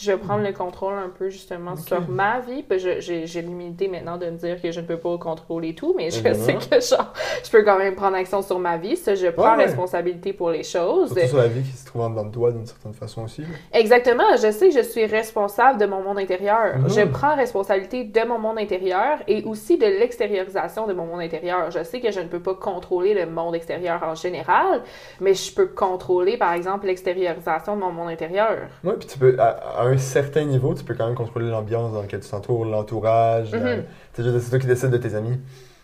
[0.00, 2.64] je veux prendre le contrôle un peu justement sur ma vie.
[3.00, 6.18] J'ai l'humilité maintenant de me dire que je ne peux pas contrôler tout, mais je
[6.18, 6.44] Évidemment.
[6.44, 7.12] sais que genre,
[7.44, 8.96] je peux quand même prendre action sur ma vie.
[8.96, 9.64] Ça, je prends Ouais, ouais.
[9.64, 11.12] responsabilité pour les choses.
[11.12, 13.42] Surtout sur la vie qui se trouve en dedans de toi d'une certaine façon aussi.
[13.72, 16.78] Exactement, je sais que je suis responsable de mon monde intérieur.
[16.78, 16.88] Mhm.
[16.90, 21.70] Je prends responsabilité de mon monde intérieur et aussi de l'extériorisation de mon monde intérieur.
[21.70, 24.82] Je sais que je ne peux pas contrôler le monde extérieur en général,
[25.20, 28.56] mais je peux contrôler, par exemple, l'extériorisation de mon monde intérieur.
[28.84, 31.92] Ouais, puis tu peux, à, à un certain niveau, tu peux quand même contrôler l'ambiance
[31.92, 33.52] dans laquelle tu t'entoures, l'entourage.
[33.52, 33.84] Mhm.
[34.18, 35.38] dire, C'est toi qui décides de tes amis.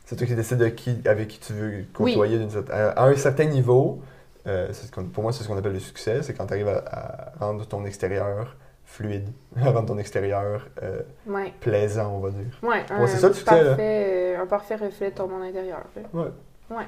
[0.05, 3.05] C'est toi qui décides de qui, avec qui tu veux côtoyer d'une certaine- à, à
[3.07, 4.03] un certain niveau.
[4.47, 4.69] euh,
[5.15, 6.23] pour moi, c'est ce qu'on appelle le succès.
[6.23, 11.01] C'est quand tu arrives à, à rendre ton extérieur fluide, à rendre ton extérieur euh,
[11.27, 11.53] Ouais.
[11.61, 12.59] plaisant, on va dire.
[12.63, 15.43] Ouais, un, Ouais, c'est ça, le succès, parfait, euh, un parfait reflet de ton monde
[15.45, 15.79] intérieur.
[15.97, 16.21] là.
[16.77, 16.85] Ouais.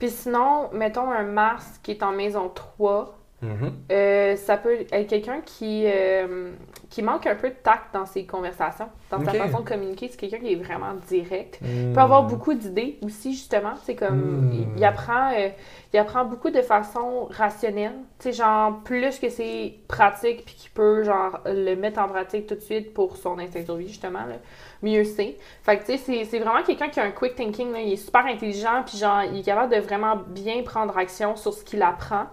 [0.00, 3.72] Puis sinon, mettons un Mars qui est en maison 3, Mhm.
[3.90, 6.52] euh, ça peut être quelqu'un qui, euh,
[6.90, 10.08] qui manque un peu de tact dans ses conversations, dans sa façon de communiquer.
[10.08, 11.58] C'est quelqu'un qui est vraiment direct.
[11.62, 11.92] Il Mm.
[11.92, 13.72] peut avoir beaucoup d'idées aussi, justement.
[13.82, 14.52] C'est comme, Mm.
[14.52, 15.48] il, il apprend, euh,
[15.92, 17.94] il apprend beaucoup de façon rationnelle.
[18.20, 22.54] Tu genre, plus que c'est pratique puis qu'il peut, genre, le mettre en pratique tout
[22.54, 24.36] de suite pour son instinct de survie, justement, là,
[24.82, 25.36] mieux c'est.
[25.64, 27.80] Fait que, tu sais, c'est- c'est vraiment quelqu'un qui a un quick thinking, là.
[27.80, 31.52] Il est super intelligent puis, genre, il est capable de vraiment bien prendre action sur
[31.52, 32.26] ce qu'il apprend.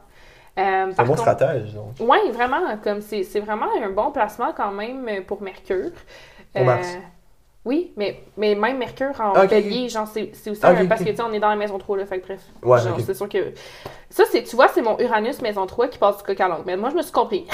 [0.60, 1.93] Euh, C'est un bon contre- stratège, donc.
[1.99, 5.91] oui, vraiment, comme c'est vraiment un bon placement quand même euh, pour Mercure.
[6.53, 6.97] Pour Mars.
[7.70, 11.22] Oui, mais, mais même Mercure en bélier, genre, c'est aussi un- parce que, tu sais,
[11.22, 12.41] on est dans la maison 3, là, fait que bref.
[12.63, 13.38] Ouais, genre, c'est sûr que...
[14.09, 16.63] Ça, c'est, tu vois, c'est mon Uranus maison 3 qui passe du coq à l'ongle.
[16.65, 17.45] Mais moi, je me suis compris.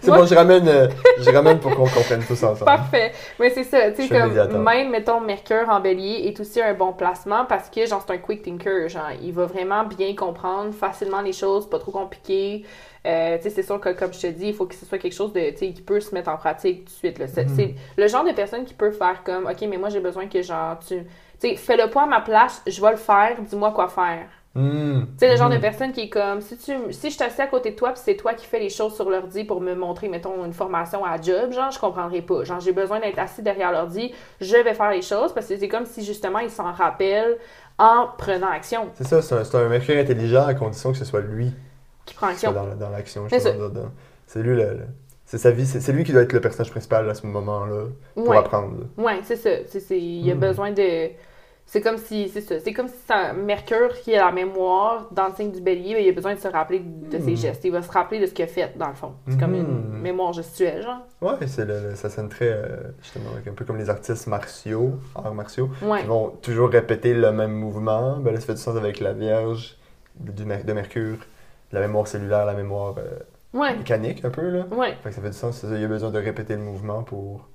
[0.00, 2.64] C'est Moi- bon, je ramène, euh, je ramène pour qu'on comprenne tous ensemble.
[2.64, 3.12] Parfait.
[3.40, 4.58] Mais c'est ça, tu sais, comme médiateur.
[4.60, 8.18] même, mettons, Mercure en bélier est aussi un bon placement parce que, genre, c'est un
[8.18, 8.88] quick thinker.
[8.88, 12.64] Genre, il va vraiment bien comprendre facilement les choses, pas trop compliqué.
[13.06, 15.32] Euh, c'est sûr que, comme je te dis, il faut que ce soit quelque chose
[15.32, 17.18] de, qui peut se mettre en pratique tout de suite.
[17.18, 17.26] là.
[17.28, 20.26] C'est c'est le genre de personne qui peut faire comme, OK, mais moi, j'ai besoin
[20.26, 21.04] que, genre, tu...
[21.56, 24.26] Fais-le pas à ma place, je vais le faire, dis-moi quoi faire.
[24.54, 25.00] Mm.
[25.00, 27.46] Tu sais, le genre de personne qui est comme, si, tu, si je t'assieds à
[27.48, 30.08] côté de toi, puis c'est toi qui fais les choses sur l'ordi pour me montrer,
[30.08, 32.44] mettons, une formation à job, genre, je comprendrais pas.
[32.44, 35.68] Genre, j'ai besoin d'être assis derrière l'ordi, je vais faire les choses, parce que c'est
[35.68, 37.36] comme si, justement, il s'en rappelle
[37.78, 41.20] en prenant action, C'est ça, c'est un, c'est un intelligent à condition que ce soit
[41.20, 41.52] lui
[42.06, 42.52] qui prend action.
[42.52, 43.26] dans, dans l'action.
[43.28, 44.78] C'est lui, le, le-
[45.26, 47.84] c'est sa vie, c'est lui qui doit être le personnage principal à ce moment-là
[48.14, 48.84] pour Ouais, apprendre.
[48.98, 49.50] ouais, c'est ça.
[49.94, 50.38] Il a Hmm.
[50.38, 51.08] besoin de...
[51.66, 55.28] C'est comme si, c'est ça, c'est comme si un Mercure qui a la mémoire dans
[55.28, 57.36] le signe du bélier, ben, il a besoin de se rappeler de ses Hmm.
[57.36, 57.64] gestes.
[57.64, 59.12] Il va se rappeler de ce qu'il a fait, dans le fond.
[59.28, 60.00] C'est comme une Hmm.
[60.02, 61.00] mémoire gestuelle, genre.
[61.22, 62.66] Ouais, c'est le, le- ça sonne très, euh,
[63.02, 66.02] justement, un peu comme les artistes martiaux, arts martiaux, Ouais.
[66.02, 68.18] qui vont toujours répéter le même mouvement.
[68.18, 69.78] Ben là, ça fait du sens avec la Vierge
[70.20, 71.16] de Mercure,
[71.74, 73.18] la mémoire cellulaire, la mémoire euh,
[73.52, 73.76] Ouais.
[73.76, 74.64] mécanique un peu, là.
[74.72, 74.94] Ouais.
[75.02, 77.02] Fait que ça fait du sens, ça, il y a besoin de répéter le mouvement
[77.02, 77.48] pour...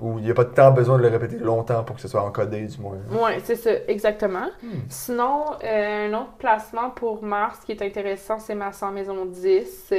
[0.00, 2.22] Ou il n'y a pas tant besoin de le répéter longtemps pour que ce soit
[2.22, 2.96] encodé, du moins.
[3.10, 4.46] Ouais, c'est ça, exactement.
[4.62, 4.78] Hmm.
[4.88, 9.92] Sinon, euh, un autre placement pour Mars qui est intéressant, c'est Mars en maison 10.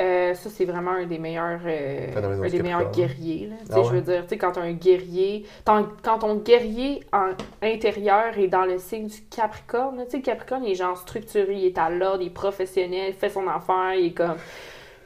[0.00, 3.48] Euh, ça, c'est vraiment un des meilleurs, euh, un des meilleurs guerriers.
[3.48, 3.56] là.
[3.70, 3.84] Ah ouais?
[3.84, 7.30] Je veux dire, tu sais, quand un guerrier, quand ton guerrier en
[7.62, 11.54] intérieur est dans le signe du Capricorne, tu sais, le Capricorne, il est genre structuré,
[11.54, 14.36] il est à l'ordre, il est professionnel, il fait son affaire, il est comme.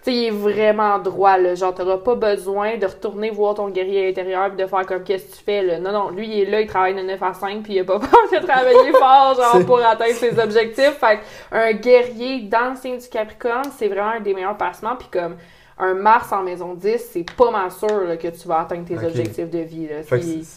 [0.07, 1.57] Sais, il est vraiment droit, là.
[1.57, 5.33] Genre, t'auras pas besoin de retourner voir ton guerrier intérieur et de faire comme qu'est-ce
[5.33, 5.81] que tu fais, là?
[5.81, 7.85] Non, non, lui, il est là, il travaille de 9 à 5 puis il a
[7.85, 10.97] pas peur de travailler fort, genre, pour atteindre ses objectifs.
[11.01, 11.19] Fait
[11.51, 14.95] un guerrier dans le signe du Capricorne, c'est vraiment un des meilleurs placements.
[14.95, 15.39] Puis comme
[15.79, 18.97] un Mars en maison 10, c'est pas mal sûr là, que tu vas atteindre tes
[18.97, 19.89] objectifs de vie,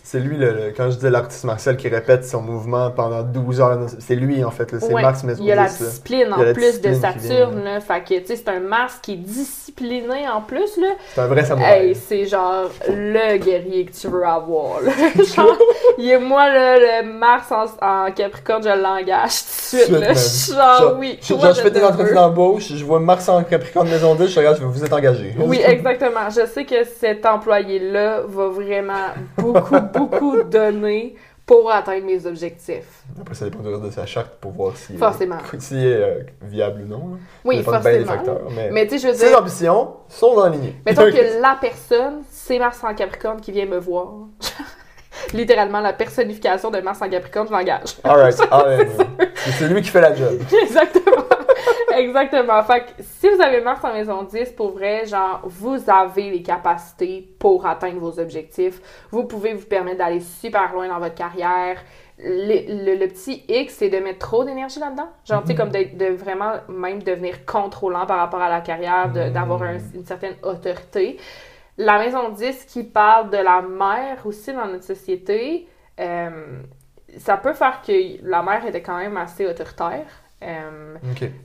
[0.03, 3.59] C'est- lui, le, le- quand je dis l'artiste martial qui répète son mouvement pendant 12
[3.59, 6.31] heures, c'est lui en fait, c'est Ouais, Mars Maison Il y a la 10, discipline
[6.31, 7.79] en plus de discipline Saturne, là.
[7.81, 10.87] Fait que, c'est un Mars qui est discipliné en plus, là.
[11.13, 11.87] C'est un vrai samouraï.
[11.89, 14.81] Hey, c'est genre le guerrier que tu veux avoir.
[14.81, 14.91] Là.
[15.35, 15.57] genre,
[15.97, 19.81] il est moi là, le Mars en, en Capricorne, je l'engage tout de suite.
[19.81, 19.99] Suite là.
[19.99, 20.13] même.
[20.15, 21.19] Je suis genre, Genre, oui.
[21.21, 24.63] je, fais des entretiens d'embauche, je vois Mars en Capricorne Maison 10, je regarde, je
[24.63, 25.08] vous êtes engagé.
[25.39, 26.29] Oui, exactement.
[26.29, 29.07] Je sais que cet employé-là va vraiment
[29.37, 33.03] beaucoup, beaucoup donner pour atteindre mes objectifs.
[33.19, 35.37] Après, ça dépend du reste de sa charte pour voir si Forcément.
[35.59, 36.97] s'il est euh, viable ou non.
[36.97, 37.17] là.
[37.43, 38.05] Oui, bien des forcément.
[38.05, 40.73] facteurs, mais, Mais tu sais, je veux ses dire, ambitions sont en ligne.
[40.85, 44.13] mettons que la personne, c'est Mars en Capricorne qui vient me voir.
[45.33, 47.95] Littéralement, la personnification de Mars en Capricorne, je l'engage.
[48.31, 50.39] C'est c'est lui qui fait la job.
[50.63, 51.23] Exactement.
[51.99, 52.61] Exactement.
[52.63, 56.41] Fait que si vous avez Mars en maison 10, pour vrai, genre, vous avez les
[56.43, 58.81] capacités pour atteindre vos objectifs.
[59.11, 61.81] Vous pouvez vous permettre d'aller super loin dans votre carrière.
[62.17, 65.09] Le, le- le petit X, c'est de mettre trop d'énergie là-dedans.
[65.25, 69.09] Genre, tu sais, comme de, de vraiment même devenir contrôlant par rapport à la carrière,
[69.11, 71.17] de- d'avoir un- une certaine autorité.
[71.77, 75.67] La maison 10 qui parle de la mère aussi dans notre société,
[75.99, 76.59] euh,
[77.17, 77.93] ça peut faire que
[78.29, 80.05] la mère était quand même assez autoritaire.
[80.43, 80.97] Euh,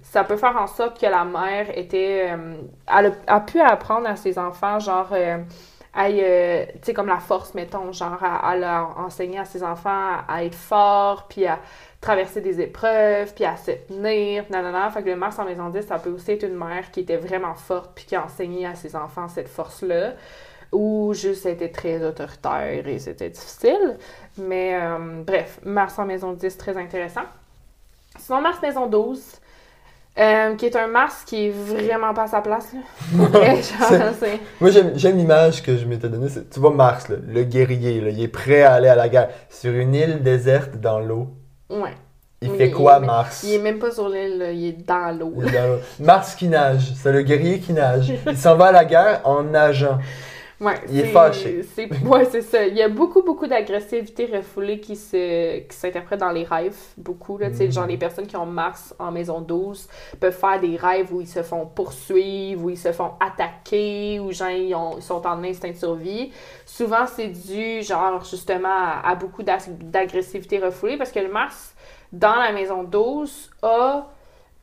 [0.02, 2.30] ça peut faire en sorte que la mère était.
[2.32, 2.54] euh,
[2.86, 5.08] elle a, a pu apprendre à ses enfants, genre.
[5.12, 5.38] euh,
[5.96, 10.08] euh, tu sais, comme la force, mettons, genre, à, elle a enseigné à ses enfants
[10.28, 11.60] à, être fort, puis à
[12.00, 14.90] traverser des épreuves, puis à se tenir, nanana.
[14.90, 17.16] Fait que le Mars en maison 10, ça peut aussi être une mère qui était
[17.16, 20.14] vraiment forte, puis qui a enseigné à ses enfants cette force-là.
[20.72, 23.98] ou juste était très autoritaire et c'était difficile.
[24.36, 27.22] Mais euh, bref, Mars en maison 10, très intéressant.
[28.24, 29.20] Sinon, Mars maison 12,
[30.18, 32.68] euh, qui est un Mars qui est vraiment pas à sa place.
[32.72, 32.80] Là.
[33.38, 36.28] Ouais, genre, c'est- Moi, j'aime l'image que je m'étais donnée.
[36.28, 39.08] c'est- Tu vois Mars, là, le guerrier, là, il est prêt à aller à la
[39.08, 41.28] guerre sur une île déserte dans l'eau.
[41.70, 41.94] ouais.
[42.42, 43.42] Il Mais fait il quoi, est Mars?
[43.44, 44.50] Il est même pas sur l'île.
[44.52, 45.32] Il est dans l'eau.
[46.00, 48.12] Mars qui nage, c'est le guerrier qui nage.
[48.26, 49.98] Il s'en va à la guerre en nageant.
[50.64, 51.62] Ouais, Il est fâché.
[51.62, 52.64] c'est- Ouais, c'est ça.
[52.66, 56.76] Il y a beaucoup, beaucoup d'agressivité refoulée qui se qui s'interprète dans les rêves.
[56.96, 57.50] Beaucoup, là.
[57.50, 57.72] Tu sais, Mm.
[57.72, 59.88] genre les personnes qui ont Mars en maison 12
[60.20, 64.32] peuvent faire des rêves où ils se font poursuivre, où ils se font attaquer, où
[64.32, 66.32] genre ils, ont- ils sont en instinct de survie.
[66.64, 71.74] Souvent, c'est dû, genre, justement, à, à beaucoup d'agressivité refoulée parce que le Mars,
[72.12, 74.06] dans la maison 12, a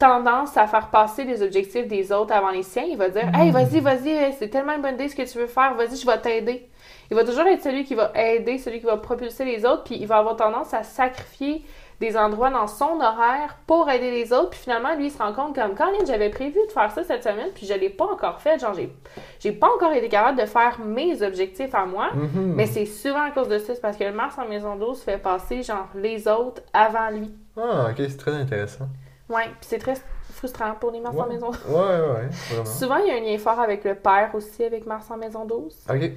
[0.02, 2.86] tendance à faire passer les objectifs des autres avant les siens.
[2.88, 5.38] Il va dire Hey, vas-y, vas-y, hey, c'est tellement une bonne idée ce que tu
[5.38, 6.68] veux faire, vas-y, je vais t'aider.
[7.10, 9.96] Il va toujours être celui qui va aider, celui qui va propulser les autres, puis
[10.00, 11.64] il va avoir tendance à sacrifier
[12.00, 15.34] des endroits dans son horaire pour aider les autres, puis finalement, lui, il se rend
[15.34, 18.40] compte comme Colin, j'avais prévu de faire ça cette semaine, puis je l'ai pas encore
[18.42, 18.92] fait, genre, j'ai,
[19.40, 22.54] j'ai pas encore été capable de faire mes objectifs à moi, Mhm.
[22.56, 25.04] mais c'est souvent à cause de ça, c'est parce que le Mars en maison 12
[25.04, 27.32] fait passer, genre, les autres avant lui.
[27.56, 28.88] Ah, ok, c'est très intéressant.
[29.32, 29.94] Ouais, puis c'est très
[30.34, 31.30] frustrant pour les Mars en Ouais.
[31.34, 32.66] maison Ouais, ouais, ouais, vraiment.
[32.66, 35.46] Souvent, il y a un lien fort avec le père aussi, avec Mars en maison
[35.46, 35.76] 12.
[35.90, 36.12] Ok.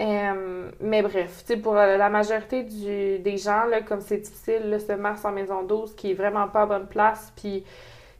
[0.00, 4.16] Euh, mais bref, tu sais, pour la la majorité du- des gens, là, comme c'est
[4.18, 7.62] difficile, là, ce Mars en maison 12 qui est vraiment pas à bonne place, puis,
[7.62, 7.68] tu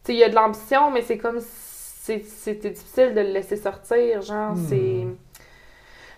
[0.05, 3.57] sais, il y a de l'ambition, mais c'est comme si c'était difficile de le laisser
[3.57, 4.67] sortir, genre, Hmm.
[4.69, 5.07] c'est...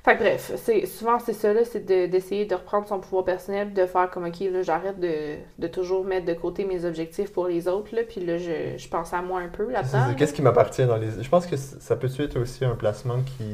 [0.05, 3.24] Fait que bref, c'est, souvent c'est ça, là, c'est de- d'essayer de reprendre son pouvoir
[3.24, 7.32] personnel, de faire comme, OK, là, j'arrête de, de toujours mettre de côté mes objectifs
[7.32, 10.07] pour les autres, là, puis là, je, je pense à moi un peu là-dedans.
[10.09, 11.22] c'est- Qu'est-ce qui m'appartient dans les.
[11.22, 13.44] Je pense que ça peut être aussi un placement qui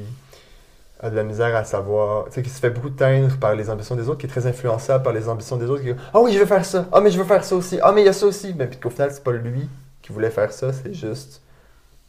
[1.00, 2.26] a de la misère à savoir.
[2.26, 4.46] Tu sais, qui se fait beaucoup teindre par les ambitions des autres, qui est très
[4.46, 5.82] influençable par les ambitions des autres.
[5.82, 6.86] Qui Ah oui, je veux faire ça.
[6.92, 7.78] Ah, mais je veux faire ça aussi.
[7.82, 8.54] Ah, mais il y a ça aussi.
[8.58, 9.68] Mais puis qu'au final, c'est pas lui
[10.02, 11.42] qui voulait faire ça, c'est juste.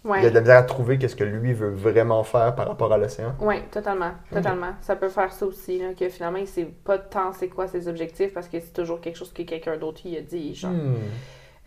[0.05, 0.21] Ouais.
[0.21, 2.91] Il a de la misère à trouver qu'est-ce que lui veut vraiment faire par rapport
[2.93, 3.35] à l'océan.
[3.41, 4.11] Oui, totalement.
[4.31, 4.73] Totalement.
[4.81, 7.87] Ça peut faire ça aussi, là, que finalement, il sait pas tant c'est quoi ses
[7.87, 10.55] objectifs parce que c'est toujours quelque chose que quelqu'un d'autre lui a dit.
[10.55, 10.71] Genre.
[10.71, 10.95] Hmm.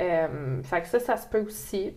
[0.01, 1.95] Euh, fait que ça, ça se peut aussi.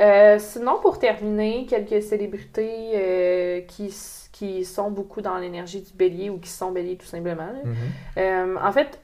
[0.00, 3.94] Euh, sinon, pour terminer, quelques célébrités euh, qui,
[4.32, 7.52] qui sont beaucoup dans l'énergie du bélier ou qui sont béliers tout simplement.
[7.64, 8.58] Mhm.
[8.58, 9.00] En fait,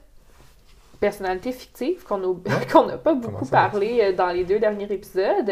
[1.07, 2.21] personnalité fictive qu'on
[2.71, 5.51] qu'on n'a pas beaucoup parlé euh, dans les deux derniers épisodes.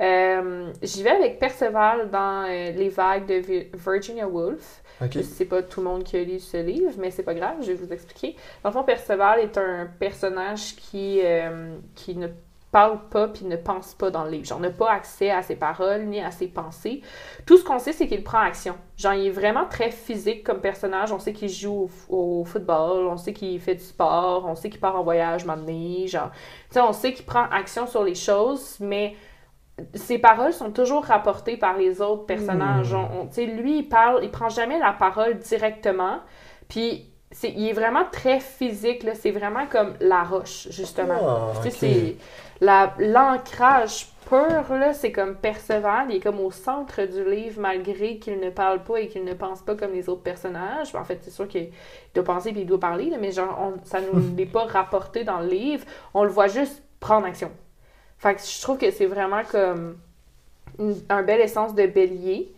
[0.00, 4.82] Euh, J'y vais avec Perceval dans euh, Les vagues de Vi- Virginia Woolf.
[5.00, 5.18] Ok.
[5.22, 7.66] C'est pas tout le monde qui a lu ce livre, mais c'est pas grave, je
[7.68, 8.34] vais vous expliquer.
[8.64, 12.26] Dans le fond, Perceval est un personnage qui, euh, qui ne
[12.70, 14.44] parle pas puis ne pense pas dans le livre.
[14.44, 17.02] Genre, n'a pas accès à ses paroles ni à ses pensées.
[17.46, 18.76] Tout ce qu'on sait, c'est qu'il prend action.
[18.96, 21.12] Genre, il est vraiment très physique comme personnage.
[21.12, 24.80] On sait qu'il joue au, football, on sait qu'il fait du sport, on sait qu'il
[24.80, 26.06] part en voyage maintenant.
[26.06, 29.14] Genre, tu sais, on sait qu'il prend action sur les choses, mais
[29.94, 32.92] ses paroles sont toujours rapportées par les autres personnages.
[32.92, 33.28] Hmm.
[33.28, 36.20] Tu sais, lui, il parle, il prend jamais la parole directement.
[36.68, 39.14] Puis, c'est, il est vraiment très physique, là.
[39.14, 41.18] C'est vraiment comme la roche, justement.
[41.22, 41.74] Ah, Tu sais, ok.
[41.78, 42.16] c'est
[42.60, 48.18] la, l'ancrage pur, là, c'est comme Perceval, il est comme au centre du livre malgré
[48.18, 50.94] qu'il ne parle pas et qu'il ne pense pas comme les autres personnages.
[50.94, 51.70] En fait, c'est sûr qu'il
[52.14, 55.40] doit penser puis il doit parler, mais genre, on- ça nous n'est pas rapporté dans
[55.40, 55.84] le livre.
[56.14, 57.50] On le voit juste prendre action.
[58.18, 59.98] Fait que je trouve que c'est vraiment comme
[60.78, 62.52] une- un bel essence de bélier.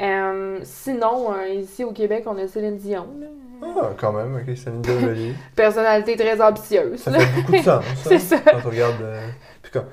[0.00, 3.08] Euh, sinon, euh, ici au Québec, on a Céline Dion.
[3.20, 3.26] là.
[3.62, 5.34] Ah, quand même, ok, c'est une Bélier.
[5.56, 7.00] Personnalité très ambitieuse.
[7.00, 7.84] Ça fait beaucoup de sens.
[8.04, 8.38] C'est ça.
[8.38, 9.00] Quand on regarde.
[9.02, 9.28] euh,
[9.62, 9.84] puis quand-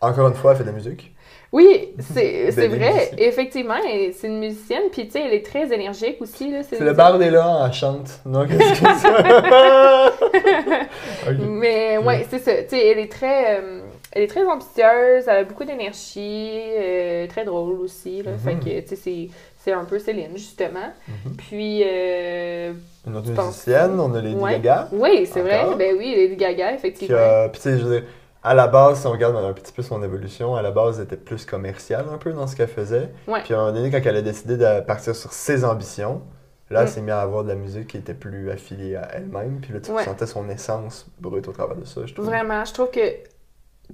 [0.00, 1.12] Encore une fois, elle fait de la musique.
[1.52, 3.10] Oui, c'est vrai.
[3.18, 3.74] Effectivement,
[4.14, 4.84] c'est une musicienne.
[4.92, 6.52] Puis, tu sais, elle est très énergique aussi.
[6.62, 7.04] C'est Céline le Dion.
[7.04, 8.20] bar est là, elle chante.
[8.24, 11.30] Non, qu'est-ce que c'est?
[11.30, 11.36] ok.
[11.48, 12.52] Mais ouais, c'est ça.
[12.62, 13.80] Tu sais, elle est très, euh,
[14.12, 15.24] elle est très ambitieuse.
[15.26, 16.52] Elle a beaucoup d'énergie.
[16.78, 18.22] euh, très drôle aussi.
[18.22, 18.30] Là.
[18.32, 18.38] Mhm.
[18.38, 19.28] Fait que, tu sais,
[19.62, 20.92] c'est- un peu Céline, justement.
[21.06, 21.36] Mhm.
[21.36, 22.72] Puis, euh,
[23.06, 24.52] Une autre penses- musicienne, on a Lady Ouais.
[24.60, 24.88] Gaga.
[24.92, 25.66] oui, c'est vrai.
[25.78, 27.16] Ben oui, Lady Gaga, effectivement.
[27.18, 28.08] a, puis tu sais, je veux dire,
[28.42, 31.04] à la base, si on regarde un petit peu son évolution, à la base, elle
[31.04, 33.10] était plus commerciale un peu dans ce qu'elle faisait.
[33.28, 33.40] Ouais.
[33.44, 36.22] Puis à un moment donné, quand elle a décidé de partir sur ses ambitions,
[36.70, 36.82] là, Mm.
[36.82, 39.58] elle s'est mise à avoir de la musique qui était plus affiliée à elle-même.
[39.60, 39.98] Puis là, tu Ouais.
[39.98, 42.24] ressentais son essence brute au travers de ça, je trouve.
[42.26, 43.00] Vraiment, je trouve que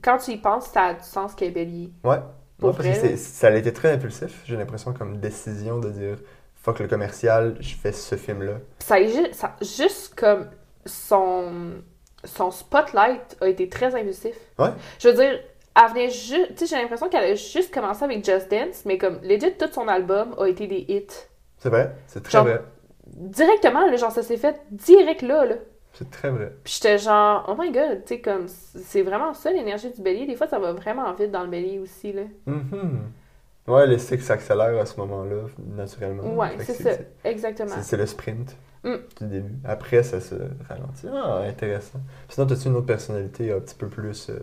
[0.02, 1.90] quand tu y penses, ça a du sens qu'elle est bélier.
[2.04, 2.18] Ouais.
[2.60, 6.16] Ouais, parce que vrai, ça a été très impulsif, j'ai l'impression, comme décision de dire
[6.54, 8.54] fuck le commercial, je fais ce film-là.
[8.80, 8.96] ça,
[9.32, 10.48] ça- juste comme
[10.84, 11.74] son,
[12.24, 14.34] son spotlight a été très impulsif.
[14.58, 14.70] Ouais.
[14.98, 15.38] Je veux dire,
[15.78, 16.54] elle venait juste.
[16.56, 19.68] Tu sais, j'ai l'impression qu'elle a juste commencé avec Just Dance, mais comme legit, tout
[19.72, 21.06] son album a été des hits.
[21.58, 22.62] C'est vrai, c'est très Genre- vrai.
[23.06, 25.54] Directement, là, genre, ça s'est fait direct là, là.
[25.98, 26.52] C'est très vrai.
[26.62, 30.26] Puis j'étais genre, oh my god, tu sais, comme, c'est vraiment ça l'énergie du bélier.
[30.26, 32.22] Des fois, ça va vraiment vite dans le bélier aussi, là.
[32.46, 33.00] Mhm.
[33.66, 35.42] Ouais, les cycles s'accélèrent à ce moment-là,
[35.76, 36.34] naturellement.
[36.36, 36.90] Ouais, c'est ça,
[37.24, 37.70] exactement.
[37.70, 38.94] C'est c'est le sprint Mm.
[39.20, 39.54] du début.
[39.64, 40.36] Après, ça se
[40.68, 41.08] ralentit.
[41.12, 41.98] Ah, intéressant.
[42.28, 44.30] Sinon, as-tu une autre personnalité un petit peu plus.
[44.30, 44.38] euh,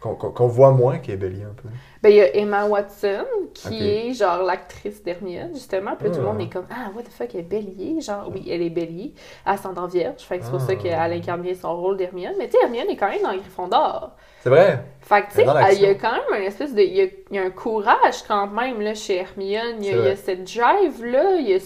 [0.00, 1.68] qu'on voit moins qui est bélier un peu
[2.02, 3.24] Ben, il y a Emma Watson,
[3.54, 5.92] qui est genre l'actrice d'Hermione, justement.
[5.98, 6.32] Puis tout le Ah.
[6.32, 8.00] monde est comme, ah, what the fuck, elle est bélier.
[8.00, 10.20] Genre, oui, elle est bélier, ascendant vierge.
[10.22, 10.66] Fait que c'est pour Ah.
[10.66, 12.34] ça qu'elle incarne bien son rôle d'Hermione.
[12.38, 14.10] Mais tu sais, Hermione est quand même dans Gryffondor.
[14.42, 16.82] C'est vrai Fait que, tu sais, il y a quand même un espèce de.
[16.82, 19.76] Il y a, il y a un courage quand même, là, chez Hermione.
[19.82, 20.16] Il y a, C'est il y a vrai.
[20.16, 21.36] cette drive-là.
[21.40, 21.58] Il y a.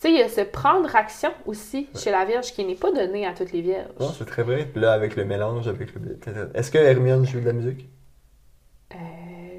[0.00, 2.92] Tu sais, il y a ce prendre action aussi chez la Vierge qui n'est pas
[2.92, 3.88] donné à toutes les Vierges.
[3.98, 4.66] Non, c'est très vrai.
[4.70, 6.18] Puis là, avec le mélange, avec le.
[6.54, 7.88] Est-ce que Hermione joue de la musique?
[8.94, 8.98] Euh,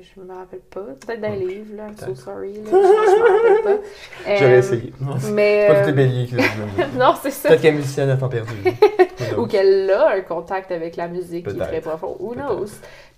[0.01, 0.81] je me rappelle pas.
[1.05, 1.87] Peut-être dans les livres, là.
[1.87, 2.53] I'm so sorry.
[2.53, 2.61] Là.
[2.65, 3.83] Je, je me rappelle pas.
[4.37, 4.93] J'aurais Euh, essayé.
[5.01, 5.67] Non, c'est Mais.
[5.67, 6.95] pas euh, béliers qui la musique.
[6.97, 7.49] non, c'est ça.
[7.49, 8.53] Peut-être qu'elle est musicienne à temps perdu.
[9.37, 12.15] Ou qu'elle a un contact avec la musique qui est très profond.
[12.19, 12.67] Who knows?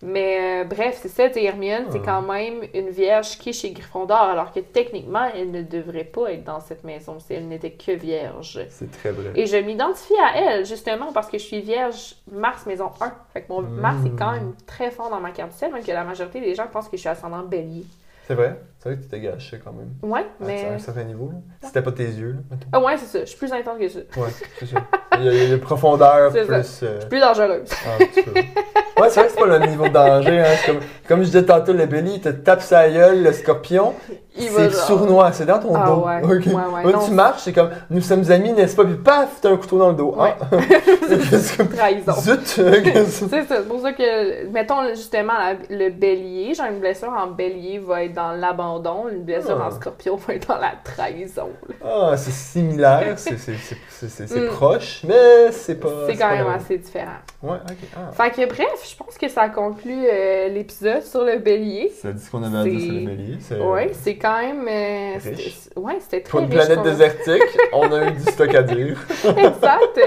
[0.02, 2.06] Mais euh, bref, c'est ça, Hermione, c'est Ah.
[2.06, 6.32] quand même une vierge qui est chez Gryffondor, alors que techniquement, elle ne devrait pas
[6.32, 8.66] être dans cette maison si elle n'était que vierge.
[8.70, 9.32] C'est très vrai.
[9.36, 13.12] Et je m'identifie à elle, justement, parce que je suis vierge Mars maison 1.
[13.34, 13.62] Fait que mon.
[13.62, 16.40] Mars est quand même très fort dans ma carte du ciel, même que la majorité
[16.40, 17.84] des gens pensent que je suis ascendant bélier.
[18.26, 18.58] C'est vrai?
[18.82, 19.90] C'est vrai que tu t'es gâché quand même.
[20.10, 20.66] Ouais, À mais.
[20.74, 21.32] un certain niveau.
[21.34, 21.40] Là.
[21.68, 22.32] C'était pas tes yeux.
[22.32, 22.68] Là, mettons.
[22.72, 24.00] Ah ouais, c'est ça, je suis plus intense que ça.
[24.16, 24.78] Ouais, c'est ça.
[25.20, 26.80] Il y a, une profondeur C'est plus.
[26.84, 27.68] euh, Plus dangereuse.
[27.86, 29.02] ah.
[29.02, 30.40] Ouais, c'est vrai que c'est pas le niveau de danger.
[30.42, 30.46] Hein.
[30.60, 33.94] C'est Comme, comme je disais tantôt, le Béli, il te tape sa gueule, le scorpion.
[34.38, 36.06] Il C'est genre- sournois, c'est dans ton Ah dos.
[36.06, 38.84] ouais, ouais, ouais, Là, non, tu marches, c'est comme nous sommes amis, n'est-ce pas?
[38.86, 40.16] Puis paf, t'as un couteau dans le dos.
[40.18, 40.34] Ouais.
[40.40, 40.46] Ah.
[41.32, 42.14] c'est comme Trahison.
[42.14, 42.40] zut.
[42.48, 47.28] C'est ça, c'est pour ça que, mettons justement, la- le bélier, genre une blessure en
[47.28, 49.68] bélier va être dans l'abandon, une blessure Ah.
[49.68, 51.50] en scorpion va être dans la trahison.
[51.84, 54.48] Ah, c'est similaire, c'est c'est- c'est- c'est- c'est- c'est Mm.
[54.50, 55.90] proche, mais c'est pas.
[56.08, 57.18] C'est quand même assez différent.
[57.42, 57.78] Ouais, ok.
[57.96, 58.12] Ah.
[58.12, 61.90] Fait que bref, je pense que ça conclut euh, l'épisode sur le bélier.
[61.90, 63.38] Ça dit ce qu'on avait à dire sur le Bélier.
[63.64, 64.68] Ouais, c'est quand même.
[64.68, 65.70] euh, Riche.
[65.76, 67.44] ouais, c'était très Pour une riche planète désertique,
[67.74, 68.98] on a eu du stock à dire.
[69.38, 70.00] exact.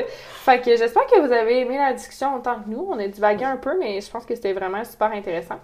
[0.44, 2.86] Fait que j'espère que vous avez aimé la discussion autant que nous.
[2.90, 5.60] On a divagué un peu, mais je pense que c'était vraiment super intéressant.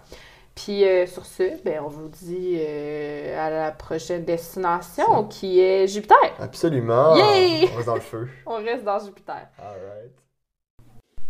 [0.65, 5.87] Puis euh, sur ce, ben, on vous dit euh, à la prochaine destination qui est
[5.87, 6.17] Jupiter.
[6.41, 7.17] Absolument.
[7.17, 7.69] Yay!
[7.73, 8.29] On reste dans le feu.
[8.47, 9.47] On reste dans Jupiter.
[9.59, 10.13] Alright.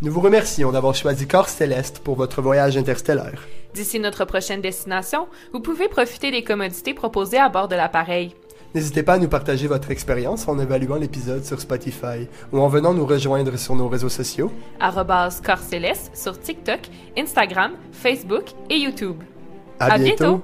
[0.01, 3.47] Nous vous remercions d'avoir choisi Corps Céleste pour votre voyage interstellaire.
[3.74, 8.35] D'ici notre prochaine destination, vous pouvez profiter des commodités proposées à bord de l'appareil.
[8.75, 12.93] N'hésitez pas à nous partager votre expérience en évaluant l'épisode sur Spotify ou en venant
[12.93, 14.53] nous rejoindre sur nos réseaux sociaux.
[14.81, 15.59] Corps
[16.14, 16.81] sur TikTok,
[17.16, 19.16] Instagram, Facebook et YouTube.
[19.81, 20.43] À, À bientôt.